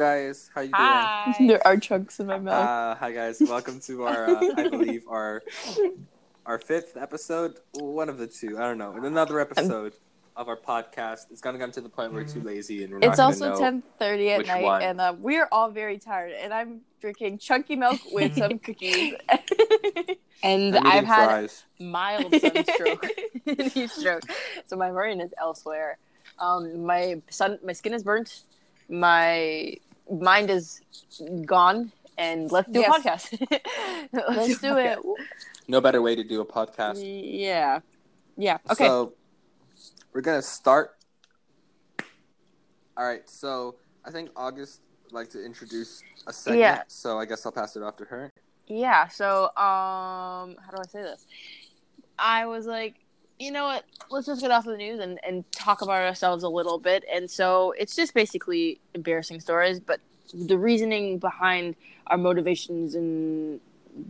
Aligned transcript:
Hello, 0.00 0.16
guys. 0.16 0.48
How 0.54 0.62
you 0.62 1.34
doing? 1.36 1.48
There 1.48 1.66
are 1.66 1.76
chunks 1.76 2.20
in 2.20 2.26
my 2.26 2.38
mouth. 2.38 2.66
Uh, 2.66 2.94
hi, 2.94 3.12
guys. 3.12 3.38
Welcome 3.38 3.80
to 3.80 4.04
our, 4.04 4.30
uh, 4.30 4.40
I 4.56 4.68
believe, 4.70 5.02
our 5.06 5.42
our 6.46 6.58
fifth 6.58 6.96
episode. 6.96 7.58
One 7.74 8.08
of 8.08 8.16
the 8.16 8.26
two. 8.26 8.56
I 8.56 8.62
don't 8.62 8.78
know. 8.78 8.94
Another 8.94 9.38
episode 9.40 9.92
of 10.36 10.48
our 10.48 10.56
podcast. 10.56 11.26
It's 11.30 11.42
gonna 11.42 11.58
come 11.58 11.70
to 11.72 11.82
the 11.82 11.90
point 11.90 12.14
where 12.14 12.22
we're 12.22 12.28
too 12.28 12.40
lazy 12.40 12.82
and 12.82 12.94
we're 12.94 13.00
it's 13.00 13.18
not 13.18 13.26
also 13.26 13.58
ten 13.58 13.82
thirty 13.98 14.30
at 14.30 14.46
night, 14.46 14.62
one. 14.62 14.80
and 14.80 15.02
uh, 15.02 15.14
we're 15.18 15.46
all 15.52 15.70
very 15.70 15.98
tired. 15.98 16.32
And 16.32 16.54
I'm 16.54 16.80
drinking 17.02 17.36
chunky 17.36 17.76
milk 17.76 18.00
with 18.12 18.38
some 18.38 18.58
cookies. 18.58 19.16
And 20.42 20.74
I'm 20.78 20.86
I've 20.86 20.94
eating 20.94 21.04
had 21.04 21.26
fries. 21.26 21.64
mild 21.78 22.34
sunstroke. 22.40 23.06
heat 23.44 23.90
stroke. 23.90 24.22
So 24.64 24.74
my 24.74 24.90
brain 24.90 25.20
is 25.20 25.34
elsewhere. 25.38 25.98
Um, 26.38 26.86
my 26.86 27.20
sun, 27.28 27.58
my 27.62 27.74
skin 27.74 27.92
is 27.92 28.02
burnt. 28.02 28.40
My 28.88 29.76
mind 30.10 30.50
is 30.50 30.80
gone. 31.46 31.92
And 32.18 32.52
let's 32.52 32.70
do 32.70 32.80
Yes. 32.80 33.32
a 33.32 33.46
podcast. 33.46 33.60
Let's 34.12 34.58
do 34.60 34.76
a 34.76 34.92
it. 34.92 34.98
No 35.68 35.80
better 35.80 36.02
way 36.02 36.14
to 36.14 36.22
do 36.22 36.42
a 36.42 36.44
podcast. 36.44 36.96
podcast. 36.98 37.40
Yeah. 37.40 37.80
Yeah. 38.36 38.58
Okay. 38.70 38.86
So 38.86 39.14
we're 40.12 40.20
gonna 40.20 40.42
start. 40.42 40.96
All 42.96 43.06
right. 43.06 43.28
So 43.28 43.76
I 44.04 44.10
think 44.10 44.30
Auguste 44.36 44.80
would 45.04 45.12
like 45.12 45.30
to 45.30 45.42
introduce 45.42 46.02
a 46.26 46.32
segment. 46.32 46.60
Yeah. 46.60 46.82
So 46.88 47.18
I 47.18 47.24
guess 47.24 47.46
I'll 47.46 47.52
pass 47.52 47.76
it 47.76 47.82
off 47.82 47.96
to 47.96 48.04
her. 48.04 48.30
Yeah, 48.66 49.08
so 49.08 49.44
um 49.56 50.56
how 50.60 50.70
do 50.70 50.78
I 50.78 50.86
say 50.88 51.02
this? 51.02 51.26
I 52.18 52.46
was 52.46 52.66
like, 52.66 52.96
you 53.38 53.50
know 53.50 53.64
what, 53.64 53.84
let's 54.10 54.26
just 54.26 54.42
get 54.42 54.50
off 54.50 54.64
the 54.64 54.76
news 54.76 55.00
and, 55.00 55.18
and 55.26 55.50
talk 55.52 55.80
about 55.82 56.02
ourselves 56.02 56.44
a 56.44 56.48
little 56.48 56.78
bit. 56.78 57.02
And 57.12 57.28
so 57.30 57.72
it's 57.78 57.96
just 57.96 58.14
basically 58.14 58.80
embarrassing 58.94 59.40
stories, 59.40 59.80
but 59.80 60.00
the 60.32 60.58
reasoning 60.58 61.18
behind 61.18 61.76
our 62.06 62.18
motivations 62.18 62.94
and 62.94 63.60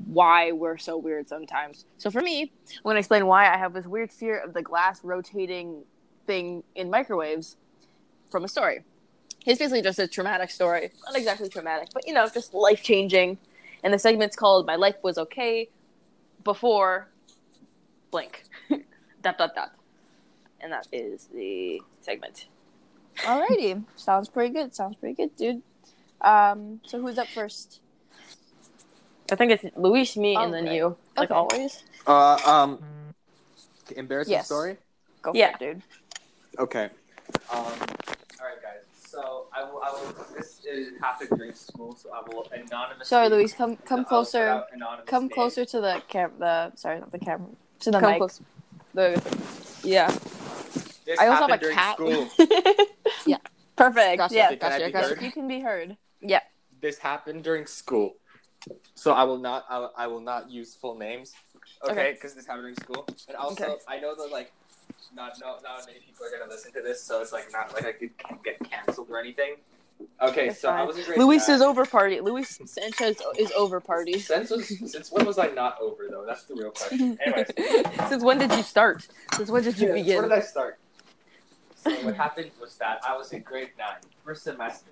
why 0.06 0.52
we're 0.52 0.78
so 0.78 0.96
weird 0.96 1.28
sometimes. 1.28 1.84
So 1.98 2.10
for 2.10 2.20
me, 2.20 2.42
I'm 2.42 2.82
gonna 2.84 2.98
explain 2.98 3.27
why 3.27 3.52
I 3.52 3.56
have 3.56 3.72
this 3.72 3.86
weird 3.86 4.12
fear 4.12 4.38
of 4.38 4.52
the 4.54 4.62
glass 4.62 5.02
rotating 5.02 5.82
thing 6.27 6.62
in 6.74 6.90
microwaves 6.90 7.56
from 8.30 8.44
a 8.44 8.48
story. 8.48 8.84
It's 9.46 9.58
basically 9.58 9.82
just 9.82 9.98
a 9.98 10.06
traumatic 10.06 10.50
story. 10.50 10.90
Not 11.06 11.16
exactly 11.16 11.48
traumatic, 11.48 11.88
but 11.94 12.06
you 12.06 12.12
know, 12.12 12.28
just 12.28 12.52
life 12.52 12.82
changing 12.82 13.38
and 13.82 13.92
the 13.94 13.98
segment's 13.98 14.36
called 14.36 14.66
"My 14.66 14.77
Life 14.77 14.96
Was 15.02 15.18
Okay 15.18 15.68
Before 16.44 17.08
Blank." 18.10 18.44
dot 19.22 19.38
dot 19.38 19.55
dot, 19.55 19.72
and 20.60 20.72
that 20.72 20.86
is 20.92 21.28
the 21.32 21.80
segment. 22.00 22.46
Alrighty, 23.18 23.84
sounds 23.96 24.28
pretty 24.28 24.52
good. 24.52 24.74
Sounds 24.74 24.96
pretty 24.96 25.14
good, 25.14 25.36
dude. 25.36 25.62
Um, 26.20 26.80
so 26.86 27.00
who's 27.00 27.18
up 27.18 27.28
first? 27.28 27.80
I 29.32 29.36
think 29.36 29.52
it's 29.52 29.64
Luis, 29.76 30.16
me, 30.16 30.34
and 30.36 30.52
then 30.52 30.64
Okay. 30.66 30.77
you, 30.77 30.96
like 31.16 31.30
Okay. 31.30 31.34
always. 31.34 31.83
Uh, 32.06 32.36
um, 32.45 32.83
embarrassing 33.96 34.33
Yes. 34.33 34.46
story. 34.46 34.78
Go 35.22 35.33
for 35.33 35.39
it, 35.39 35.58
dude. 35.58 35.83
Okay. 36.58 36.90
Um, 37.50 37.62
all 37.62 37.64
right, 38.46 38.61
guys. 38.62 38.83
So 39.06 39.46
I 39.52 39.64
will. 39.64 39.80
I 39.83 39.90
will. 39.92 40.14
This 40.34 40.64
is 40.64 40.98
happened 41.00 41.30
during 41.36 41.52
school, 41.52 41.95
so 41.96 42.11
I 42.12 42.22
will 42.28 42.48
anonymously. 42.52 43.05
Sorry, 43.05 43.28
Luis. 43.28 43.52
Come 43.55 43.77
come 43.77 44.00
I'll 44.00 44.05
put 44.05 44.08
closer. 44.08 44.48
out 44.48 44.66
anonymous 44.72 45.06
Come 45.08 45.24
names. 45.24 45.34
closer 45.34 45.64
to 45.64 45.80
the 45.80 46.02
cam. 46.08 46.33
The 46.39 46.74
sorry, 46.77 47.00
not 47.00 47.12
the 47.12 47.18
camera. 47.18 47.48
To 47.80 47.90
the 47.90 48.00
Come 48.00 48.11
mic. 48.11 48.18
close. 48.18 48.40
The, 48.95 49.22
yeah. 49.84 50.11
This 51.05 51.18
I 51.20 51.28
also 51.28 51.46
have 51.46 51.50
a 51.50 51.58
during 51.58 51.77
cat. 51.77 51.96
School. 51.96 52.30
Perfect. 53.77 54.18
Gotcha, 54.18 54.34
yeah, 54.34 54.55
gotcha, 54.56 54.90
gotcha. 54.90 55.24
you 55.24 55.33
can 55.33 55.48
be 55.48 55.61
heard. 55.61 55.96
This 56.81 56.98
happened 56.98 57.45
during 57.45 57.67
school, 57.67 58.17
so 58.95 59.13
I 59.13 59.25
will 59.25 59.39
not. 59.39 59.64
I, 59.69 59.79
will- 59.79 59.92
I 59.97 60.07
will 60.07 60.20
not 60.20 60.51
use 60.51 60.75
full 60.75 60.97
names. 60.97 61.33
Okay, 61.85 61.92
Okay. 61.92 62.13
because 62.14 62.35
this 62.35 62.47
happened 62.47 62.63
during 62.64 62.77
school, 62.77 63.07
and 63.29 63.36
also 63.36 63.64
Okay. 63.64 63.75
I 63.89 64.01
know 64.01 64.14
that 64.14 64.31
like 64.33 64.51
not 65.14 65.33
no 65.41 65.57
not 65.63 65.86
many 65.86 65.98
people 66.01 66.25
are 66.27 66.39
gonna 66.39 66.51
listen 66.51 66.73
to 66.73 66.81
this, 66.83 67.03
so 67.03 67.20
it's 67.20 67.33
like 67.33 67.53
not 67.53 67.73
like 67.75 67.85
I 67.86 67.92
could 67.92 68.11
get 68.45 68.58
canceled 68.61 69.08
or 69.11 69.19
anything. 69.19 69.57
Okay, 70.23 70.48
That's 70.48 70.61
so 70.61 70.70
I 70.70 70.83
was 70.85 70.97
in 70.97 71.05
grade 71.05 71.19
Luis 71.19 71.47
nine. 71.48 71.57
is 71.57 71.61
over 71.63 71.85
party. 71.85 72.20
Luis 72.23 72.58
Sanchez 72.64 73.20
is 73.39 73.52
over 73.52 73.81
party. 73.81 74.19
Since 74.19 74.48
was, 74.48 74.91
since 74.91 75.13
when 75.13 75.27
was 75.27 75.39
I 75.39 75.48
not 75.48 75.77
over 75.83 76.07
though? 76.08 76.25
That's 76.27 76.45
the 76.45 76.55
real 76.55 76.70
question. 76.70 77.19
Anyways, 77.27 77.48
Since 78.08 78.23
when 78.25 78.39
did 78.39 78.51
you 78.52 78.63
start? 78.63 79.07
Since 79.35 79.51
when 79.51 79.63
did 79.63 79.79
you 79.79 79.92
begin? 79.92 80.17
Where 80.20 80.29
did 80.31 80.39
I 80.39 80.41
start? 80.41 80.79
So 81.77 81.91
what 82.05 82.17
happened 82.17 82.51
was 82.58 82.77
that 82.77 83.01
I 83.07 83.14
was 83.19 83.33
in 83.33 83.42
grade 83.42 83.70
nine, 83.79 84.01
first 84.25 84.45
semester. 84.45 84.87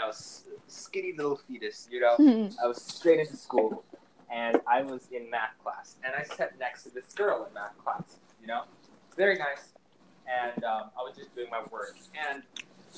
Know, 0.00 0.08
s- 0.08 0.44
skinny 0.66 1.12
little 1.16 1.36
fetus. 1.36 1.86
You 1.90 2.00
know, 2.00 2.14
I 2.62 2.66
was 2.66 2.80
straight 2.82 3.20
into 3.20 3.36
school, 3.36 3.84
and 4.32 4.58
I 4.66 4.82
was 4.82 5.08
in 5.12 5.28
math 5.30 5.58
class, 5.62 5.96
and 6.04 6.14
I 6.14 6.22
sat 6.22 6.58
next 6.58 6.84
to 6.84 6.90
this 6.90 7.12
girl 7.14 7.44
in 7.46 7.52
math 7.54 7.76
class. 7.84 8.16
You 8.40 8.46
know, 8.46 8.62
very 9.16 9.36
nice, 9.36 9.72
and 10.26 10.64
um, 10.64 10.84
I 10.98 11.02
was 11.02 11.14
just 11.16 11.34
doing 11.34 11.50
my 11.50 11.62
work, 11.70 11.96
and 12.30 12.42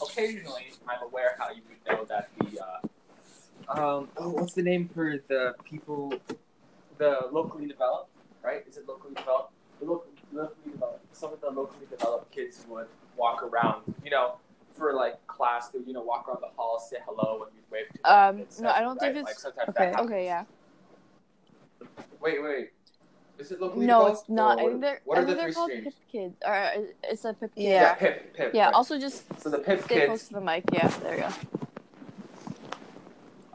occasionally 0.00 0.66
I'm 0.88 1.02
aware 1.02 1.34
how 1.38 1.50
you 1.50 1.62
would 1.68 1.80
know 1.98 2.04
that 2.04 2.28
the 2.38 2.60
uh, 2.60 3.78
um 3.80 4.08
oh 4.16 4.30
what's 4.30 4.54
the 4.54 4.62
name 4.62 4.88
for 4.88 5.18
the 5.28 5.54
people 5.64 6.12
the 6.98 7.28
locally 7.30 7.66
developed 7.66 8.10
right 8.42 8.64
is 8.68 8.76
it 8.76 8.88
locally 8.88 9.14
developed 9.14 9.52
the 9.80 9.84
local, 9.86 10.06
locally 10.32 10.72
developed 10.72 11.04
some 11.16 11.32
of 11.32 11.40
the 11.40 11.50
locally 11.50 11.86
developed 11.90 12.30
kids 12.32 12.64
would 12.68 12.86
walk 13.16 13.42
around 13.42 13.82
you 14.04 14.10
know 14.10 14.36
for 14.74 14.92
like 14.94 15.24
class 15.26 15.68
they 15.68 15.78
you 15.86 15.92
know 15.92 16.02
walk 16.02 16.28
around 16.28 16.40
the 16.40 16.48
hall 16.56 16.78
say 16.78 16.96
hello 17.06 17.44
and 17.44 17.52
you'd 17.54 17.70
wave 17.70 17.86
to 17.92 18.12
Um, 18.12 18.38
et 18.38 18.40
no, 18.40 18.46
cetera, 18.50 18.72
I 18.76 18.80
don't 18.80 18.98
think 19.00 19.16
it's- 19.16 19.44
like 19.44 19.68
okay. 19.68 19.90
that. 19.92 20.00
Okay, 20.00 20.24
yeah. 20.24 20.44
wait 22.20 22.42
wait 22.42 22.70
is 23.38 23.50
it 23.50 23.60
locally 23.60 23.86
No, 23.86 24.06
it's 24.06 24.28
not. 24.28 24.58
or 24.58 24.60
I 24.60 24.62
what, 24.64 24.68
think 24.70 24.80
they're. 24.82 25.00
what 25.04 25.18
I 25.18 25.22
are 25.22 25.24
the 25.24 25.34
they're 25.34 25.44
three 25.46 25.54
called 25.54 25.70
streams 25.70 25.84
Pip 25.94 25.94
Kids. 26.12 26.36
Or 26.46 26.54
uh, 26.54 26.70
it's 27.02 27.24
a 27.24 27.32
Pip 27.34 27.54
Kid. 27.54 27.62
Yeah. 27.64 27.70
yeah 27.70 27.94
pip 27.94 28.34
pip 28.36 28.54
Yeah. 28.54 28.64
right. 28.66 28.74
Also, 28.74 28.98
just 28.98 29.24
so 29.40 29.48
the 29.50 29.58
pip 29.58 29.82
stay 29.84 29.94
kids 29.94 30.06
close 30.06 30.28
to 30.28 30.34
the 30.34 30.40
mic. 30.40 30.64
Yeah. 30.72 30.88
There 30.88 31.14
you 31.16 31.20
go. 31.22 31.28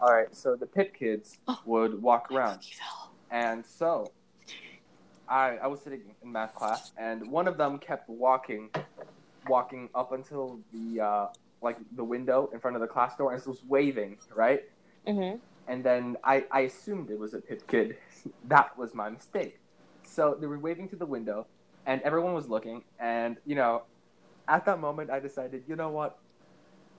all 0.02 0.14
right 0.14 0.36
so 0.36 0.56
the 0.56 0.66
pip 0.66 0.94
kids 0.96 1.38
Oh. 1.48 1.60
would 1.66 2.02
walk 2.02 2.32
around 2.32 2.60
And 3.32 3.66
so, 3.66 4.12
I 5.30 5.58
I 5.58 5.68
was 5.68 5.82
sitting 5.82 6.02
in 6.24 6.32
math 6.32 6.56
class, 6.56 6.92
and 6.98 7.30
one 7.30 7.48
of 7.48 7.58
them 7.58 7.78
kept 7.78 8.08
walking, 8.10 8.70
walking 9.50 9.90
up 9.96 10.12
until 10.12 10.60
the 10.74 11.02
uh, 11.02 11.28
like 11.62 11.78
the 11.96 12.04
window 12.04 12.50
in 12.54 12.60
front 12.60 12.76
of 12.76 12.82
the 12.82 12.88
class 12.88 13.16
door, 13.16 13.34
and 13.34 13.46
was 13.46 13.64
waving, 13.68 14.18
right? 14.36 14.64
Mm-hmm. 15.08 15.38
And 15.68 15.84
then 15.84 16.18
I 16.24 16.46
I 16.52 16.62
assumed 16.62 17.10
it 17.10 17.20
was 17.20 17.34
a 17.34 17.40
pip 17.40 17.68
kid. 17.68 17.98
that 18.48 18.78
was 18.78 18.94
my 18.94 19.10
mistake. 19.10 19.60
So 20.04 20.38
they 20.40 20.48
were 20.48 20.60
waving 20.60 20.90
to 20.90 20.96
the 20.96 21.06
window, 21.06 21.48
and 21.86 22.02
everyone 22.02 22.34
was 22.34 22.48
looking, 22.48 22.84
and 23.00 23.38
you 23.46 23.56
know, 23.56 23.84
at 24.48 24.66
that 24.66 24.80
moment 24.80 25.10
I 25.10 25.20
decided, 25.20 25.64
you 25.68 25.76
know 25.76 25.90
what? 25.90 26.20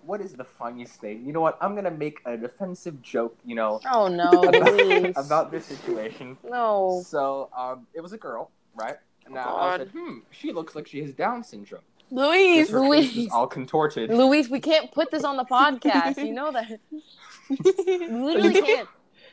What 0.05 0.21
is 0.21 0.33
the 0.33 0.45
funniest 0.45 1.01
thing? 1.01 1.27
You 1.27 1.33
know 1.33 1.41
what? 1.41 1.59
I'm 1.61 1.75
gonna 1.75 1.91
make 1.91 2.21
a 2.25 2.37
defensive 2.37 3.03
joke. 3.03 3.37
You 3.45 3.57
know, 3.57 3.81
Oh 3.91 4.09
no, 4.09 4.31
about, 4.49 5.17
about 5.17 5.51
this 5.51 5.67
situation. 5.67 6.37
no. 6.45 7.03
So, 7.05 7.51
um, 7.57 7.87
it 7.95 8.01
was 8.01 8.13
a 8.13 8.19
girl, 8.19 8.51
right? 8.75 8.97
And 9.25 9.35
now 9.35 9.57
I 9.57 9.77
God. 9.77 9.81
said, 9.81 9.91
hmm, 9.95 10.19
she 10.31 10.53
looks 10.53 10.75
like 10.75 10.87
she 10.87 11.03
has 11.03 11.13
Down 11.13 11.45
syndrome. 11.45 11.83
Luis, 12.11 12.71
'Cause 12.71 12.83
her 12.83 12.91
face 12.91 13.11
is 13.11 13.17
Luis, 13.17 13.33
all 13.33 13.47
contorted. 13.47 14.11
Luis, 14.11 14.49
we 14.49 14.61
can't 14.61 14.91
put 14.93 15.11
this 15.11 15.25
on 15.25 15.37
the 15.37 15.45
podcast. 15.45 16.17
You 16.25 16.33
know 16.33 16.53
that. 16.53 16.81
You 17.51 18.25
literally 18.27 18.61
can't. 18.61 18.89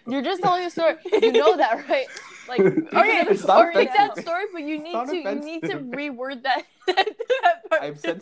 You're 0.08 0.22
just 0.22 0.42
telling 0.42 0.64
a 0.64 0.70
story. 0.70 0.96
You 1.12 1.32
know 1.34 1.58
that, 1.58 1.90
right? 1.90 2.06
Like, 2.48 2.60
okay, 2.62 3.26
It's 3.28 3.46
not 3.46 3.66
or 3.66 3.72
read 3.76 3.90
that 3.98 4.18
story, 4.20 4.46
but 4.54 4.62
you 4.62 4.78
need 4.82 4.94
to 4.94 5.16
you 5.18 5.36
need 5.36 5.62
to 5.64 5.80
reword 5.80 6.44
that 6.44 6.64
that 6.88 7.70
part 7.70 7.82
I've 7.82 8.00
said- 8.00 8.22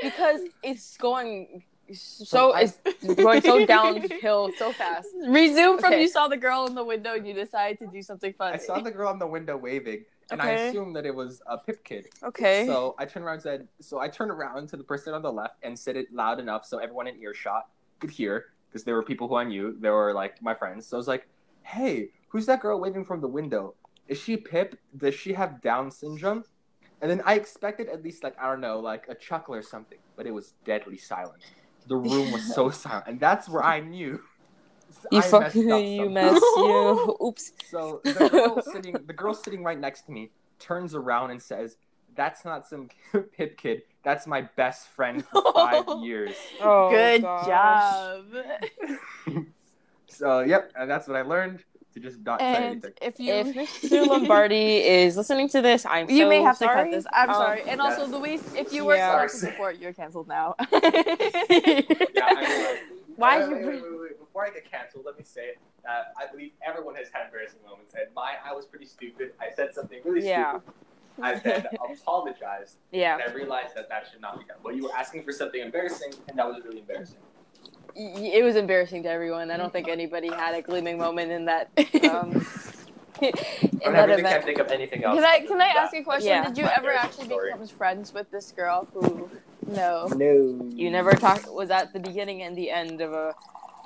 because 0.00 0.40
it's 0.62 0.96
going 0.96 1.64
so 1.92 2.24
So 2.24 2.54
it's 2.56 2.78
going 3.16 3.42
so 3.42 3.66
downhill 3.66 4.52
so 4.56 4.72
fast. 4.72 5.08
Resume 5.26 5.78
from 5.78 5.92
Okay. 5.92 6.02
you 6.02 6.08
saw 6.08 6.28
the 6.28 6.36
girl 6.36 6.66
in 6.66 6.74
the 6.76 6.84
window 6.84 7.14
and 7.14 7.26
you 7.26 7.34
decided 7.34 7.78
to 7.80 7.88
do 7.88 8.00
something 8.00 8.32
funny. 8.38 8.54
I 8.54 8.58
saw 8.58 8.78
the 8.80 8.92
girl 8.92 9.08
on 9.08 9.18
the 9.18 9.26
window 9.26 9.56
waving, 9.56 10.04
and 10.30 10.42
I 10.42 10.50
assumed 10.50 10.96
that 10.96 11.06
it 11.06 11.14
was 11.14 11.42
a 11.46 11.58
Pip 11.58 11.84
kid. 11.84 12.06
Okay. 12.22 12.66
So 12.66 12.94
I 12.98 13.04
turned 13.04 13.24
around 13.24 13.34
and 13.34 13.42
said, 13.42 13.68
so 13.80 13.98
I 13.98 14.08
turned 14.08 14.30
around 14.30 14.68
to 14.70 14.76
the 14.76 14.84
person 14.84 15.14
on 15.14 15.22
the 15.22 15.32
left 15.32 15.56
and 15.62 15.78
said 15.78 15.96
it 15.96 16.12
loud 16.12 16.38
enough 16.40 16.64
so 16.64 16.78
everyone 16.78 17.06
in 17.06 17.20
earshot 17.20 17.68
could 17.98 18.10
hear, 18.10 18.46
because 18.68 18.84
there 18.84 18.94
were 18.94 19.02
people 19.02 19.28
who 19.28 19.34
I 19.36 19.44
knew. 19.44 19.76
They 19.78 19.90
were 19.90 20.12
like 20.12 20.42
my 20.42 20.54
friends. 20.54 20.86
So 20.86 20.96
I 20.96 20.98
was 20.98 21.08
like, 21.08 21.28
hey, 21.62 22.10
who's 22.28 22.46
that 22.46 22.60
girl 22.60 22.80
waving 22.80 23.04
from 23.04 23.20
the 23.20 23.28
window? 23.28 23.74
Is 24.08 24.18
she 24.18 24.36
Pip? 24.36 24.78
Does 24.96 25.14
she 25.14 25.32
have 25.34 25.60
Down 25.60 25.90
syndrome? 25.90 26.44
And 27.02 27.10
then 27.10 27.22
I 27.24 27.34
expected 27.34 27.88
at 27.88 28.02
least 28.02 28.22
like 28.22 28.36
I 28.40 28.46
don't 28.50 28.60
know, 28.60 28.78
like 28.78 29.06
a 29.08 29.14
chuckle 29.14 29.54
or 29.54 29.62
something, 29.62 29.98
but 30.16 30.26
it 30.26 30.32
was 30.32 30.54
deadly 30.64 30.98
silent. 30.98 31.42
The 31.86 31.96
room 31.96 32.30
was 32.32 32.54
so 32.54 32.70
silent, 32.84 33.06
and 33.08 33.20
that's 33.20 33.48
where 33.48 33.64
I 33.64 33.80
knew. 33.80 34.20
You 35.10 35.18
I 35.18 35.22
fuck 35.22 35.40
messed 35.42 35.56
up 35.56 35.84
you 35.84 35.96
somehow. 35.96 36.10
mess 36.10 36.40
you. 36.56 37.16
Oops. 37.24 37.52
So 37.70 38.00
the 38.04 38.28
girl 38.28 38.62
sitting, 38.72 38.96
the 39.06 39.12
girl 39.12 39.34
sitting 39.34 39.62
right 39.62 39.78
next 39.78 40.02
to 40.06 40.12
me 40.12 40.30
turns 40.58 40.94
around 40.94 41.30
and 41.30 41.40
says, 41.42 41.76
"That's 42.16 42.44
not 42.44 42.66
some 42.66 42.88
pip 43.36 43.56
kid. 43.58 43.82
That's 44.02 44.26
my 44.26 44.42
best 44.56 44.88
friend 44.88 45.24
for 45.24 45.42
five 45.54 45.84
years. 46.02 46.36
Oh, 46.60 46.90
Good 46.90 47.22
gosh. 47.22 47.46
job. 47.46 48.24
So 50.08 50.40
yep, 50.40 50.72
and 50.76 50.90
that's 50.90 51.06
what 51.06 51.16
I 51.16 51.22
learned 51.22 51.62
to 51.94 52.00
just 52.00 52.20
not 52.20 52.40
say 52.40 52.46
And 52.46 52.64
anything. 52.66 52.92
if 53.02 53.18
you 53.20 53.32
If 53.32 53.54
Mr. 53.54 54.06
Lombardi 54.06 54.76
is 54.78 55.16
listening 55.16 55.48
to 55.50 55.62
this, 55.62 55.84
I'm 55.86 56.08
you 56.10 56.24
so 56.24 56.28
may 56.28 56.42
have 56.42 56.56
sorry. 56.56 56.76
to 56.76 56.82
cut 56.84 56.90
this. 56.90 57.06
I'm 57.12 57.30
Um, 57.30 57.34
sorry. 57.36 57.62
And 57.68 57.80
also, 57.80 58.02
Yes. 58.02 58.10
Luis, 58.12 58.54
if 58.56 58.72
you 58.72 58.84
were 58.84 58.94
Yeah. 58.96 59.10
selected 59.28 59.50
before, 59.50 59.72
you're 59.72 59.92
canceled 59.92 60.28
now. 60.28 60.54
Yeah, 62.14 62.26
I 62.26 62.48
mean, 62.48 62.78
Why 63.16 63.38
wait, 63.38 63.44
is 63.44 63.48
wait, 63.50 63.64
wait, 63.66 63.82
wait, 63.82 64.00
wait. 64.00 64.09
Before 64.30 64.46
I 64.46 64.50
get 64.50 64.70
canceled, 64.70 65.04
let 65.06 65.18
me 65.18 65.24
say 65.24 65.54
that 65.82 66.12
I 66.16 66.30
believe 66.30 66.52
everyone 66.64 66.94
has 66.94 67.08
had 67.12 67.24
embarrassing 67.26 67.58
moments, 67.68 67.94
and 67.94 68.14
mine, 68.14 68.34
I 68.48 68.54
was 68.54 68.64
pretty 68.64 68.86
stupid. 68.86 69.32
I 69.40 69.52
said 69.52 69.74
something 69.74 69.98
really 70.04 70.24
Yeah. 70.28 70.50
stupid. 70.60 70.72
I 71.20 71.34
then 71.34 71.66
apologized, 72.00 72.76
Yeah. 72.92 73.14
and 73.14 73.24
I 73.28 73.34
realized 73.34 73.74
that 73.74 73.88
that 73.88 74.06
should 74.08 74.20
not 74.20 74.38
be 74.38 74.44
done. 74.44 74.58
But 74.62 74.76
you 74.76 74.84
were 74.84 74.94
asking 74.96 75.24
for 75.24 75.32
something 75.32 75.60
embarrassing, 75.60 76.12
and 76.28 76.38
that 76.38 76.46
was 76.46 76.62
really 76.64 76.78
embarrassing. 76.78 77.18
It 77.96 78.44
was 78.44 78.54
embarrassing 78.54 79.02
to 79.02 79.10
everyone. 79.10 79.50
I 79.50 79.56
don't 79.56 79.72
think 79.72 79.88
anybody 79.88 80.28
had 80.28 80.54
a 80.54 80.62
gleaming 80.62 80.96
moment 80.96 81.32
in 81.32 81.46
that. 81.46 81.70
Um, 82.08 82.46
in 83.20 83.32
And 83.84 83.94
that 83.96 84.08
I 84.08 84.12
event. 84.14 84.26
can't 84.28 84.44
think 84.44 84.58
of 84.60 84.68
anything 84.68 85.02
else. 85.04 85.16
Can 85.16 85.24
I 85.24 85.40
can 85.40 85.60
I 85.60 85.66
ask 85.66 85.92
you 85.92 86.00
a 86.00 86.04
question? 86.04 86.28
Yeah. 86.30 86.46
Did 86.46 86.56
you 86.56 86.64
My 86.64 86.74
ever 86.78 86.92
actually 86.92 87.26
story. 87.26 87.52
become 87.52 87.66
friends 87.66 88.14
with 88.14 88.30
this 88.30 88.50
girl 88.52 88.86
who? 88.94 89.28
No. 89.66 90.06
No. 90.16 90.70
You 90.72 90.90
never 90.90 91.12
talked. 91.12 91.52
Was 91.52 91.68
that 91.68 91.92
the 91.92 92.00
beginning 92.00 92.42
and 92.42 92.56
the 92.56 92.70
end 92.70 93.00
of 93.02 93.12
a? 93.12 93.34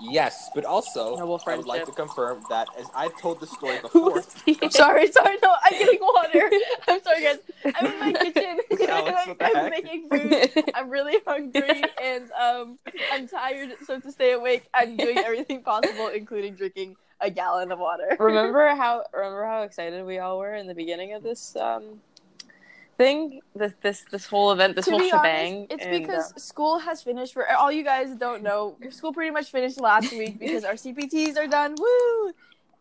Yes, 0.00 0.50
but 0.54 0.64
also 0.64 1.16
Noble 1.16 1.40
I 1.46 1.56
would 1.56 1.66
like 1.66 1.84
to 1.86 1.92
confirm 1.92 2.42
that 2.48 2.68
as 2.78 2.86
I've 2.94 3.16
told 3.20 3.40
the 3.40 3.46
story 3.46 3.78
before. 3.82 4.22
I'm 4.62 4.70
sorry, 4.70 5.06
sorry. 5.12 5.36
No, 5.42 5.54
I'm 5.64 5.72
getting 5.72 6.00
water. 6.00 6.50
I'm 6.88 7.02
sorry, 7.02 7.22
guys. 7.22 7.38
I'm 7.64 7.86
in 7.86 8.00
my 8.00 8.12
kitchen. 8.32 8.58
Alex, 8.88 9.26
what 9.26 9.38
the 9.38 9.44
I'm 9.44 9.70
making 9.70 10.08
food. 10.08 10.64
I'm 10.74 10.90
really 10.90 11.18
hungry 11.26 11.82
and 12.02 12.30
um, 12.32 12.78
I'm 13.12 13.26
tired. 13.28 13.74
So 13.86 14.00
to 14.00 14.12
stay 14.12 14.32
awake, 14.32 14.66
I'm 14.74 14.96
doing 14.96 15.18
everything 15.18 15.62
possible, 15.62 16.08
including 16.08 16.54
drinking 16.54 16.96
a 17.20 17.30
gallon 17.30 17.72
of 17.72 17.78
water. 17.78 18.16
remember 18.18 18.68
how? 18.74 19.04
Remember 19.12 19.44
how 19.46 19.62
excited 19.62 20.04
we 20.04 20.18
all 20.18 20.38
were 20.38 20.54
in 20.54 20.66
the 20.66 20.74
beginning 20.74 21.14
of 21.14 21.22
this 21.22 21.56
um 21.56 22.00
thing? 22.96 23.40
This 23.54 23.72
this 23.82 24.04
this 24.10 24.26
whole 24.26 24.52
event, 24.52 24.76
this 24.76 24.86
to 24.86 24.92
whole 24.92 25.08
shebang. 25.08 25.54
honest, 25.54 25.72
it's 25.72 25.84
and, 25.84 25.94
uh, 25.94 25.98
because 25.98 26.42
school 26.42 26.78
has 26.78 27.02
finished. 27.02 27.32
For 27.32 27.50
all 27.52 27.70
you 27.70 27.84
guys 27.84 28.14
don't 28.16 28.42
know, 28.42 28.76
school 28.90 29.12
pretty 29.12 29.30
much 29.30 29.50
finished 29.50 29.80
last 29.80 30.12
week 30.12 30.38
because 30.40 30.64
our 30.64 30.74
CPTs 30.74 31.36
are 31.36 31.46
done. 31.46 31.74
Woo! 31.78 32.32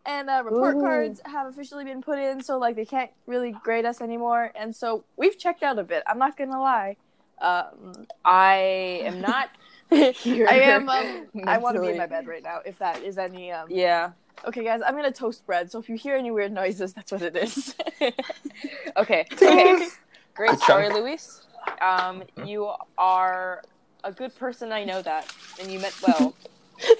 And 0.05 0.29
uh, 0.29 0.41
report 0.43 0.75
Woo. 0.75 0.81
cards 0.81 1.21
have 1.25 1.47
officially 1.47 1.85
been 1.85 2.01
put 2.01 2.19
in, 2.19 2.43
so 2.43 2.57
like 2.57 2.75
they 2.75 2.85
can't 2.85 3.11
really 3.25 3.51
grade 3.63 3.85
us 3.85 4.01
anymore. 4.01 4.51
And 4.55 4.75
so 4.75 5.05
we've 5.15 5.37
checked 5.37 5.63
out 5.63 5.79
a 5.79 5.83
bit. 5.83 6.03
I'm 6.07 6.19
not 6.19 6.37
gonna 6.37 6.59
lie. 6.59 6.97
Um, 7.39 8.05
I 8.23 9.01
am 9.03 9.21
not 9.21 9.49
here. 9.89 10.47
I 10.51 10.59
am. 10.61 10.89
Um, 10.89 11.27
I 11.45 11.57
want 11.57 11.75
to 11.75 11.81
be 11.81 11.89
in 11.89 11.97
my 11.97 12.07
bed 12.07 12.27
right 12.27 12.43
now. 12.43 12.59
If 12.65 12.79
that 12.79 13.03
is 13.03 13.17
any. 13.17 13.51
Um... 13.51 13.67
Yeah. 13.69 14.11
Okay, 14.45 14.63
guys, 14.63 14.81
I'm 14.85 14.95
gonna 14.95 15.11
toast 15.11 15.45
bread. 15.45 15.71
So 15.71 15.79
if 15.79 15.87
you 15.87 15.95
hear 15.95 16.15
any 16.17 16.31
weird 16.31 16.51
noises, 16.51 16.93
that's 16.93 17.11
what 17.11 17.21
it 17.21 17.35
is. 17.35 17.75
Okay. 18.01 18.13
Okay. 18.97 19.87
Great 20.35 20.51
Good 20.51 20.59
story, 20.61 20.87
chunk. 20.89 20.99
Luis. 20.99 21.41
Um, 21.81 22.23
you 22.45 22.71
are 22.97 23.61
a 24.03 24.11
good 24.11 24.35
person. 24.35 24.71
I 24.71 24.83
know 24.83 25.01
that, 25.01 25.33
and 25.59 25.71
you 25.71 25.79
meant 25.79 25.99
well. 26.05 26.33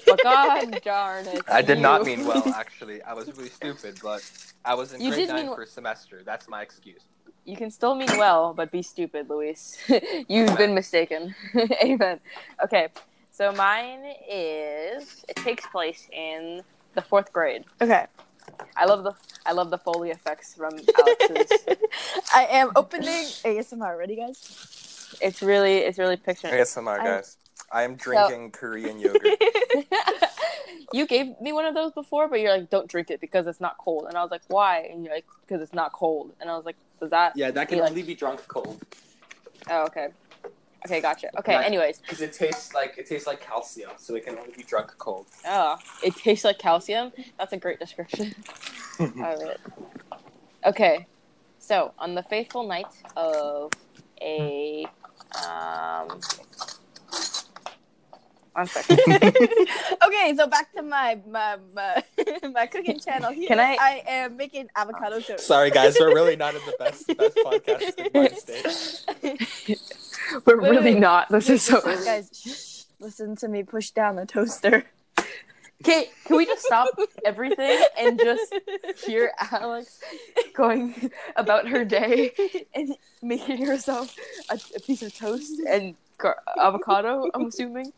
But 0.06 0.22
God 0.22 0.80
darn 0.84 1.26
it, 1.26 1.42
I 1.48 1.60
did 1.60 1.78
not 1.80 2.06
mean 2.06 2.24
well, 2.24 2.46
actually. 2.54 3.02
I 3.02 3.12
was 3.12 3.26
really 3.36 3.50
stupid, 3.50 3.98
but 4.02 4.22
I 4.64 4.72
was 4.74 4.94
in 4.94 5.00
You 5.02 5.10
grade 5.10 5.26
did 5.26 5.34
nine 5.34 5.46
mean- 5.46 5.54
for 5.54 5.62
a 5.62 5.66
semester. 5.66 6.22
That's 6.24 6.48
my 6.48 6.62
excuse. 6.62 7.02
You 7.44 7.56
can 7.56 7.70
still 7.70 7.94
mean 7.94 8.16
well, 8.16 8.54
but 8.54 8.70
be 8.70 8.80
stupid, 8.82 9.28
Luis. 9.28 9.76
You've 10.28 10.56
been 10.56 10.74
mistaken. 10.74 11.34
Amen. 11.84 12.20
Okay, 12.62 12.88
so 13.32 13.52
mine 13.52 14.14
is. 14.30 15.24
It 15.28 15.36
takes 15.36 15.66
place 15.66 16.08
in 16.12 16.62
the 16.94 17.02
fourth 17.02 17.30
grade. 17.32 17.64
okay. 17.82 18.06
I 18.76 18.86
love 18.86 19.04
the 19.04 19.12
I 19.46 19.52
love 19.52 19.70
the 19.70 19.78
foley 19.78 20.10
effects 20.10 20.54
from 20.54 20.74
Alex's. 20.98 21.64
I 22.34 22.46
am 22.50 22.72
opening 22.76 23.08
ASMR. 23.08 23.96
Ready, 23.98 24.16
guys? 24.16 25.16
it's 25.20 25.42
really 25.42 25.78
it's 25.78 25.98
really 25.98 26.16
picturing. 26.16 26.54
ASMR, 26.54 27.00
I- 27.00 27.04
guys. 27.04 27.36
I 27.72 27.82
am 27.82 27.96
drinking 27.96 28.52
Korean 28.52 29.00
yogurt. 29.00 29.42
you 30.92 31.06
gave 31.06 31.40
me 31.40 31.52
one 31.52 31.64
of 31.64 31.74
those 31.74 31.90
before, 31.92 32.28
but 32.28 32.38
you're 32.38 32.52
like, 32.52 32.70
don't 32.70 32.88
drink 32.88 33.10
it 33.10 33.20
because 33.20 33.48
it's 33.48 33.60
not 33.60 33.78
cold. 33.78 34.06
And 34.06 34.16
I 34.16 34.22
was 34.22 34.30
like, 34.30 34.42
why? 34.46 34.88
And 34.92 35.04
you're 35.04 35.14
like, 35.14 35.24
because 35.44 35.60
it's 35.60 35.72
not 35.72 35.92
cold. 35.92 36.32
And 36.40 36.48
I 36.48 36.56
was 36.56 36.64
like, 36.64 36.76
does 37.00 37.10
that? 37.10 37.36
yeah, 37.36 37.50
that 37.50 37.68
can 37.68 37.80
only 37.80 38.02
be 38.02 38.14
drunk 38.14 38.46
cold. 38.46 38.80
Oh, 39.68 39.84
okay. 39.86 40.08
Okay, 40.86 41.00
gotcha. 41.00 41.30
Okay, 41.38 41.56
Right. 41.56 41.64
anyways. 41.64 41.98
Because 41.98 42.20
it 42.20 42.32
tastes 42.32 42.74
like 42.74 42.98
it 42.98 43.06
tastes 43.06 43.26
like 43.26 43.40
calcium, 43.40 43.92
so 43.96 44.14
it 44.16 44.24
can 44.26 44.36
only 44.38 44.52
be 44.56 44.62
drunk 44.64 44.92
cold. 44.98 45.26
Oh, 45.46 45.78
it 46.02 46.14
tastes 46.16 46.44
like 46.44 46.58
calcium. 46.58 47.10
That's 47.38 47.52
a 47.52 47.56
great 47.56 47.78
description. 47.78 48.34
All 49.00 49.08
right. 49.16 49.56
Okay, 50.66 51.06
so 51.58 51.92
on 51.98 52.14
the 52.14 52.22
faithful 52.22 52.66
night 52.66 52.86
of 53.16 53.70
a 54.20 54.86
um. 55.46 56.20
One 58.52 58.68
second. 58.68 59.00
okay, 60.06 60.32
so 60.36 60.46
back 60.46 60.72
to 60.74 60.82
my 60.82 61.18
my 61.28 61.56
my, 61.74 62.04
my 62.52 62.66
cooking 62.66 63.00
channel 63.00 63.32
here. 63.32 63.48
Can 63.48 63.58
I- 63.58 63.76
I 63.80 64.02
am 64.06 64.36
making 64.36 64.68
avocado 64.76 65.18
toast. 65.18 65.44
Sorry, 65.44 65.70
guys, 65.72 65.96
we're 65.98 66.14
really 66.14 66.36
not 66.36 66.54
in 66.54 66.60
the 66.64 66.76
best 66.78 67.06
best 67.16 67.36
podcast 67.38 68.14
mind 68.14 68.36
state. 68.36 69.80
We're 70.46 70.60
Wait, 70.60 70.70
really 70.70 70.94
wait. 70.94 71.00
not. 71.00 71.28
This 71.28 71.50
is 71.50 71.62
so. 71.62 71.80
Listen, 71.84 72.04
guys, 72.04 72.30
shh, 72.32 72.84
listen 73.00 73.36
to 73.36 73.48
me 73.48 73.62
push 73.62 73.90
down 73.90 74.16
the 74.16 74.26
toaster. 74.26 74.84
Okay, 75.82 76.08
can 76.24 76.36
we 76.36 76.46
just 76.46 76.62
stop 76.64 76.88
everything 77.26 77.78
and 77.98 78.18
just 78.18 78.54
hear 79.04 79.32
Alex 79.50 80.00
going 80.54 81.10
about 81.36 81.68
her 81.68 81.84
day 81.84 82.32
and 82.74 82.96
making 83.20 83.66
herself 83.66 84.16
a, 84.50 84.58
a 84.76 84.80
piece 84.80 85.02
of 85.02 85.14
toast 85.14 85.60
and 85.68 85.94
gar- 86.16 86.40
avocado? 86.58 87.28
I'm 87.34 87.46
assuming. 87.46 87.92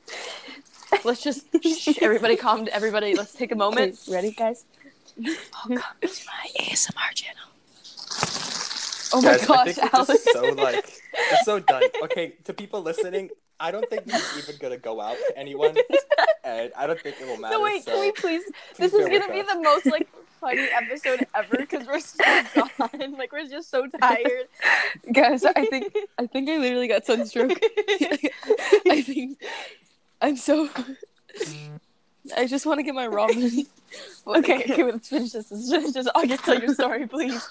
Let's 1.05 1.23
just 1.23 1.47
shh, 1.65 1.99
everybody 2.01 2.37
calm. 2.37 2.67
Everybody, 2.73 3.15
let's 3.15 3.33
take 3.35 3.51
a 3.53 3.55
Okay, 3.55 3.59
moment. 3.59 3.99
ready, 4.09 4.33
guys? 4.33 4.65
Oh, 5.25 5.37
Welcome 5.69 5.85
to 6.03 6.09
my 6.27 6.65
ASMR 6.65 7.15
channel. 7.15 8.56
Oh 9.13 9.23
my 9.23 9.33
Guys, 9.37 9.43
I 9.43 9.47
gosh, 9.47 9.75
think 9.75 9.95
Alex! 9.95 10.09
just 10.25 10.33
so 10.33 10.43
like 10.51 11.01
it's 11.15 11.45
so 11.45 11.61
done. 11.61 11.83
Okay, 12.05 12.35
to 12.45 12.53
people 12.53 12.83
listening, 12.83 13.31
I 13.61 13.71
don't 13.71 13.89
think 13.89 14.05
this 14.05 14.37
is 14.37 14.43
even 14.49 14.61
gonna 14.61 14.77
go 14.79 15.01
out 15.01 15.17
to 15.17 15.39
anyone, 15.39 15.77
and 16.45 16.73
I 16.77 16.87
don't 16.87 17.01
think 17.01 17.17
it 17.21 17.27
will 17.27 17.37
matter. 17.39 17.55
No, 17.55 17.63
wait, 17.63 17.85
so 17.85 17.93
can 17.93 18.01
we 18.01 18.13
please? 18.13 18.43
please 18.75 18.91
This 18.91 18.95
is 18.95 19.07
gonna 19.09 19.33
be 19.33 19.41
us. 19.41 19.53
the 19.53 19.61
most 19.63 19.87
like 19.87 20.09
funny 20.41 20.69
episode 20.73 21.27
ever 21.35 21.57
because 21.59 21.87
we're 21.87 22.01
so 22.01 22.25
gone. 22.55 23.15
Like 23.19 23.33
we're 23.33 23.47
just 23.47 23.71
so 23.71 23.87
tired. 23.87 24.49
Guys, 25.13 25.45
I 25.45 25.67
think 25.67 25.95
I 26.19 26.27
think 26.27 26.49
I 26.49 26.59
literally 26.59 26.89
got 26.89 27.07
sunstroke. 27.07 27.59
I 28.87 29.03
think 29.07 29.39
I'm 30.21 30.37
so. 30.37 30.69
I 32.37 32.47
just 32.47 32.67
want 32.67 32.79
to 32.79 32.83
get 32.83 32.95
my 32.95 33.07
ramen. 33.07 33.67
okay, 34.27 34.65
okay, 34.65 34.83
let's 34.83 35.09
finish 35.09 35.31
this. 35.33 35.49
Just, 35.71 35.95
just 35.95 36.09
I'll 36.15 36.27
get 36.27 36.41
tell 36.41 36.59
your 36.59 36.75
story, 36.75 37.07
please. 37.07 37.49